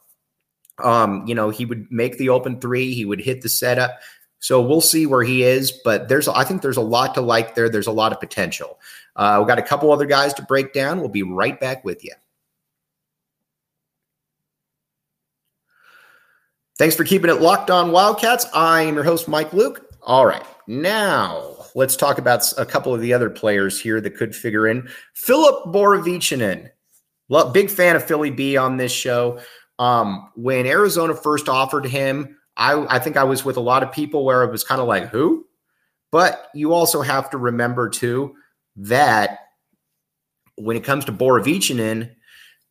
Um, 0.82 1.26
you 1.26 1.34
know, 1.34 1.50
he 1.50 1.64
would 1.64 1.90
make 1.90 2.18
the 2.18 2.28
open 2.28 2.60
three, 2.60 2.92
he 2.94 3.04
would 3.04 3.20
hit 3.20 3.42
the 3.42 3.48
setup. 3.48 3.98
So 4.38 4.60
we'll 4.60 4.82
see 4.82 5.06
where 5.06 5.22
he 5.22 5.42
is, 5.42 5.72
but 5.84 6.08
there's 6.08 6.28
I 6.28 6.44
think 6.44 6.62
there's 6.62 6.76
a 6.76 6.82
lot 6.82 7.14
to 7.14 7.20
like 7.20 7.54
there. 7.54 7.68
There's 7.68 7.86
a 7.86 7.92
lot 7.92 8.12
of 8.12 8.20
potential. 8.20 8.78
Uh, 9.16 9.36
we've 9.38 9.48
got 9.48 9.58
a 9.58 9.62
couple 9.62 9.90
other 9.90 10.06
guys 10.06 10.34
to 10.34 10.42
break 10.42 10.72
down. 10.72 11.00
We'll 11.00 11.08
be 11.08 11.22
right 11.22 11.58
back 11.58 11.84
with 11.84 12.04
you. 12.04 12.12
Thanks 16.78 16.94
for 16.94 17.04
keeping 17.04 17.30
it 17.30 17.40
locked 17.40 17.70
on 17.70 17.90
Wildcats. 17.90 18.46
I 18.52 18.82
am 18.82 18.94
your 18.94 19.04
host, 19.04 19.28
Mike 19.28 19.54
Luke. 19.54 19.90
All 20.02 20.26
right, 20.26 20.44
now 20.66 21.56
let's 21.74 21.96
talk 21.96 22.18
about 22.18 22.52
a 22.58 22.66
couple 22.66 22.94
of 22.94 23.00
the 23.00 23.14
other 23.14 23.30
players 23.30 23.80
here 23.80 24.00
that 24.00 24.16
could 24.16 24.36
figure 24.36 24.66
in. 24.66 24.88
Filip 25.14 25.64
Borovicanin, 25.66 26.70
big 27.52 27.70
fan 27.70 27.96
of 27.96 28.04
Philly 28.04 28.30
B 28.30 28.58
on 28.58 28.76
this 28.76 28.92
show. 28.92 29.40
Um, 29.78 30.30
when 30.36 30.66
Arizona 30.66 31.14
first 31.14 31.48
offered 31.48 31.86
him, 31.86 32.36
I, 32.56 32.96
I 32.96 32.98
think 32.98 33.16
I 33.16 33.24
was 33.24 33.44
with 33.44 33.56
a 33.56 33.60
lot 33.60 33.82
of 33.82 33.92
people 33.92 34.24
where 34.24 34.42
it 34.42 34.50
was 34.50 34.64
kind 34.64 34.80
of 34.80 34.88
like, 34.88 35.08
who? 35.08 35.46
But 36.10 36.48
you 36.54 36.72
also 36.72 37.02
have 37.02 37.30
to 37.30 37.38
remember, 37.38 37.88
too, 37.88 38.34
that 38.76 39.40
when 40.56 40.76
it 40.76 40.84
comes 40.84 41.04
to 41.04 41.12
Borovicanin, 41.12 42.12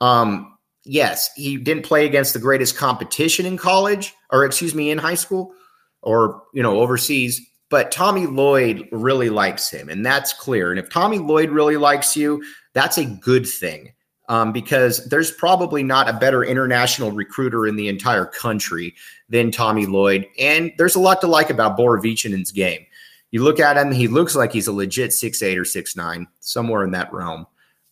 um, 0.02 0.58
yes, 0.84 1.30
he 1.36 1.58
didn't 1.58 1.86
play 1.86 2.06
against 2.06 2.34
the 2.34 2.39
greatest 2.39 2.78
competition 2.78 3.46
in 3.46 3.58
college, 3.58 4.13
or 4.32 4.46
excuse 4.46 4.74
me, 4.74 4.89
in 4.89 4.98
high 4.98 5.15
school, 5.15 5.54
or 6.02 6.44
you 6.54 6.63
know, 6.63 6.80
overseas. 6.80 7.41
But 7.70 7.91
Tommy 7.91 8.26
Lloyd 8.26 8.88
really 8.91 9.30
likes 9.30 9.70
him, 9.70 9.89
and 9.89 10.06
that's 10.06 10.34
clear. 10.34 10.72
And 10.72 10.80
if 10.80 10.89
Tommy 10.89 11.20
Lloyd 11.20 11.50
really 11.50 11.78
likes 11.78 12.15
you, 12.15 12.44
that's 12.74 12.98
a 12.98 13.06
good 13.06 13.48
thing 13.48 13.94
um, 14.30 14.52
because 14.52 15.06
there's 15.08 15.32
probably 15.32 15.84
not 15.84 16.10
a 16.10 16.14
better 16.14 16.44
international 16.44 17.12
recruiter 17.12 17.68
in 17.68 17.76
the 17.76 17.88
entire 17.88 18.26
country 18.26 18.96
than 19.30 19.52
Tommy 19.52 19.86
Lloyd. 19.86 20.28
And 20.40 20.72
there's 20.78 20.96
a 20.96 21.00
lot 21.00 21.22
to 21.22 21.28
like 21.28 21.50
about 21.50 21.78
Borovicanin's 21.78 22.52
game. 22.52 22.86
You 23.32 23.44
look 23.44 23.60
at 23.60 23.78
him, 23.78 23.92
he 23.92 24.08
looks 24.08 24.36
like 24.36 24.54
he's 24.54 24.68
a 24.68 24.72
legit 24.72 25.14
six 25.14 25.42
eight 25.42 25.58
or 25.58 25.66
six 25.66 25.96
nine, 25.96 26.28
somewhere 26.40 26.84
in 26.84 26.92
that 26.92 27.12
realm. 27.12 27.46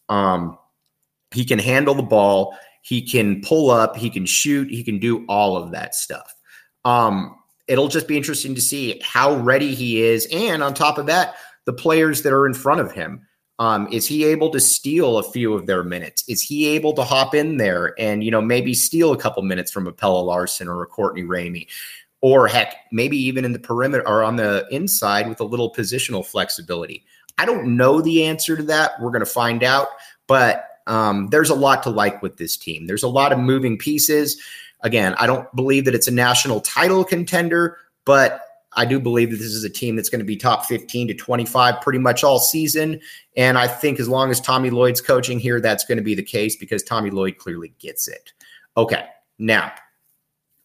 Um, 0.09 0.57
he 1.31 1.43
can 1.43 1.59
handle 1.59 1.95
the 1.95 2.03
ball, 2.03 2.57
he 2.81 3.01
can 3.01 3.41
pull 3.41 3.71
up, 3.71 3.95
he 3.95 4.09
can 4.09 4.25
shoot, 4.25 4.69
he 4.69 4.83
can 4.83 4.99
do 4.99 5.25
all 5.27 5.57
of 5.57 5.71
that 5.71 5.95
stuff. 5.95 6.33
Um, 6.85 7.35
it'll 7.67 7.87
just 7.87 8.07
be 8.07 8.17
interesting 8.17 8.55
to 8.55 8.61
see 8.61 9.01
how 9.03 9.35
ready 9.35 9.73
he 9.73 10.01
is. 10.01 10.27
And 10.31 10.61
on 10.61 10.73
top 10.73 10.97
of 10.97 11.07
that, 11.07 11.35
the 11.65 11.73
players 11.73 12.21
that 12.23 12.33
are 12.33 12.45
in 12.45 12.53
front 12.53 12.81
of 12.81 12.91
him. 12.91 13.25
Um, 13.63 13.87
is 13.93 14.05
he 14.05 14.25
able 14.25 14.49
to 14.49 14.59
steal 14.59 15.17
a 15.17 15.23
few 15.23 15.53
of 15.53 15.67
their 15.67 15.85
minutes? 15.85 16.25
Is 16.27 16.41
he 16.41 16.67
able 16.67 16.91
to 16.95 17.03
hop 17.05 17.33
in 17.33 17.55
there 17.55 17.95
and 17.97 18.21
you 18.21 18.29
know 18.29 18.41
maybe 18.41 18.73
steal 18.73 19.13
a 19.13 19.17
couple 19.17 19.41
minutes 19.41 19.71
from 19.71 19.87
a 19.87 19.93
Pelle 19.93 20.25
Larsson 20.25 20.67
or 20.67 20.83
a 20.83 20.85
Courtney 20.85 21.23
Ramey? 21.23 21.67
Or 22.19 22.45
heck, 22.45 22.75
maybe 22.91 23.15
even 23.15 23.45
in 23.45 23.53
the 23.53 23.59
perimeter 23.59 24.05
or 24.05 24.21
on 24.21 24.35
the 24.35 24.67
inside 24.69 25.29
with 25.29 25.39
a 25.39 25.45
little 25.45 25.71
positional 25.73 26.25
flexibility. 26.25 27.05
I 27.37 27.45
don't 27.45 27.77
know 27.77 28.01
the 28.01 28.25
answer 28.25 28.57
to 28.57 28.63
that. 28.63 28.99
We're 28.99 29.11
going 29.11 29.21
to 29.21 29.25
find 29.25 29.63
out, 29.63 29.87
but 30.27 30.65
um, 30.85 31.29
there's 31.29 31.49
a 31.49 31.55
lot 31.55 31.83
to 31.83 31.89
like 31.89 32.21
with 32.21 32.35
this 32.35 32.57
team. 32.57 32.85
There's 32.85 33.03
a 33.03 33.07
lot 33.07 33.31
of 33.31 33.39
moving 33.39 33.77
pieces. 33.77 34.41
Again, 34.81 35.15
I 35.17 35.25
don't 35.25 35.53
believe 35.55 35.85
that 35.85 35.95
it's 35.95 36.09
a 36.09 36.13
national 36.13 36.59
title 36.59 37.05
contender, 37.05 37.77
but 38.03 38.41
I 38.75 38.85
do 38.85 38.99
believe 38.99 39.31
that 39.31 39.37
this 39.37 39.53
is 39.53 39.63
a 39.63 39.69
team 39.69 39.95
that's 39.95 40.09
going 40.09 40.19
to 40.19 40.25
be 40.25 40.35
top 40.35 40.65
15 40.65 41.09
to 41.09 41.13
25 41.13 41.81
pretty 41.81 41.99
much 41.99 42.23
all 42.23 42.39
season. 42.39 42.99
And 43.35 43.57
I 43.57 43.67
think 43.67 43.99
as 43.99 44.07
long 44.07 44.31
as 44.31 44.39
Tommy 44.39 44.69
Lloyd's 44.69 45.01
coaching 45.01 45.39
here, 45.39 45.59
that's 45.59 45.85
going 45.85 45.97
to 45.97 46.03
be 46.03 46.15
the 46.15 46.23
case 46.23 46.55
because 46.55 46.83
Tommy 46.83 47.09
Lloyd 47.09 47.37
clearly 47.37 47.73
gets 47.79 48.07
it. 48.07 48.33
Okay, 48.77 49.05
now 49.37 49.71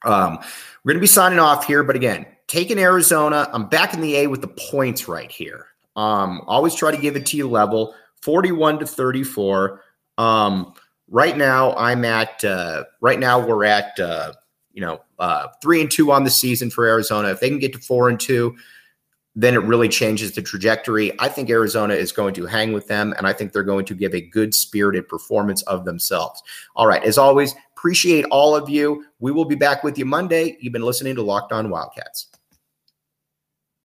um, 0.05 0.39
we're 0.85 0.93
going 0.93 0.99
to 0.99 1.01
be 1.01 1.07
signing 1.07 1.39
off 1.39 1.67
here. 1.67 1.83
But 1.83 1.97
again, 1.97 2.27
taking 2.47 2.79
Arizona, 2.79 3.49
I'm 3.53 3.69
back 3.69 3.95
in 3.95 4.01
the 4.01 4.17
A 4.17 4.27
with 4.27 4.41
the 4.41 4.49
points 4.49 5.09
right 5.09 5.31
here. 5.31 5.67
Um, 5.97 6.43
always 6.47 6.75
try 6.75 6.91
to 6.91 6.97
give 6.97 7.17
it 7.17 7.27
to 7.27 7.37
you 7.37 7.49
level 7.49 7.95
41 8.23 8.81
to 8.81 8.87
34. 8.87 9.83
Um, 10.17 10.75
right 11.09 11.37
now, 11.37 11.75
I'm 11.75 12.05
at, 12.05 12.45
uh, 12.45 12.85
right 13.01 13.19
now, 13.19 13.45
we're 13.45 13.65
at, 13.65 13.99
uh, 13.99 14.33
you 14.79 14.87
know, 14.87 15.01
uh, 15.19 15.49
three 15.61 15.81
and 15.81 15.91
two 15.91 16.13
on 16.13 16.23
the 16.23 16.31
season 16.31 16.71
for 16.71 16.87
Arizona. 16.87 17.31
If 17.31 17.41
they 17.41 17.49
can 17.49 17.59
get 17.59 17.73
to 17.73 17.81
four 17.81 18.09
and 18.09 18.21
two, 18.21 18.57
then 19.35 19.55
it 19.55 19.63
really 19.63 19.89
changes 19.89 20.33
the 20.33 20.43
trajectory. 20.43 21.13
I 21.21 21.29
think 21.29 21.51
Arizona 21.51 21.95
is 21.95 22.13
going 22.13 22.35
to 22.35 22.47
hang 22.47 22.73
with 22.73 22.87
them, 22.87 23.13
and 23.19 23.27
I 23.27 23.33
think 23.33 23.53
they're 23.53 23.65
going 23.65 23.85
to 23.87 23.95
give 23.95 24.15
a 24.15 24.21
good 24.21 24.55
spirited 24.55 25.09
performance 25.09 25.63
of 25.63 25.85
themselves. 25.85 26.43
All 26.77 26.87
right. 26.87 27.03
As 27.03 27.19
always, 27.19 27.55
Appreciate 27.79 28.25
all 28.33 28.57
of 28.57 28.69
you. 28.69 29.05
We 29.21 29.31
will 29.31 29.45
be 29.45 29.55
back 29.55 29.85
with 29.85 29.97
you 29.97 30.05
Monday. 30.05 30.57
You've 30.59 30.73
been 30.73 30.83
listening 30.83 31.15
to 31.15 31.23
Locked 31.23 31.53
On 31.53 31.71
Wildcats. 31.71 32.27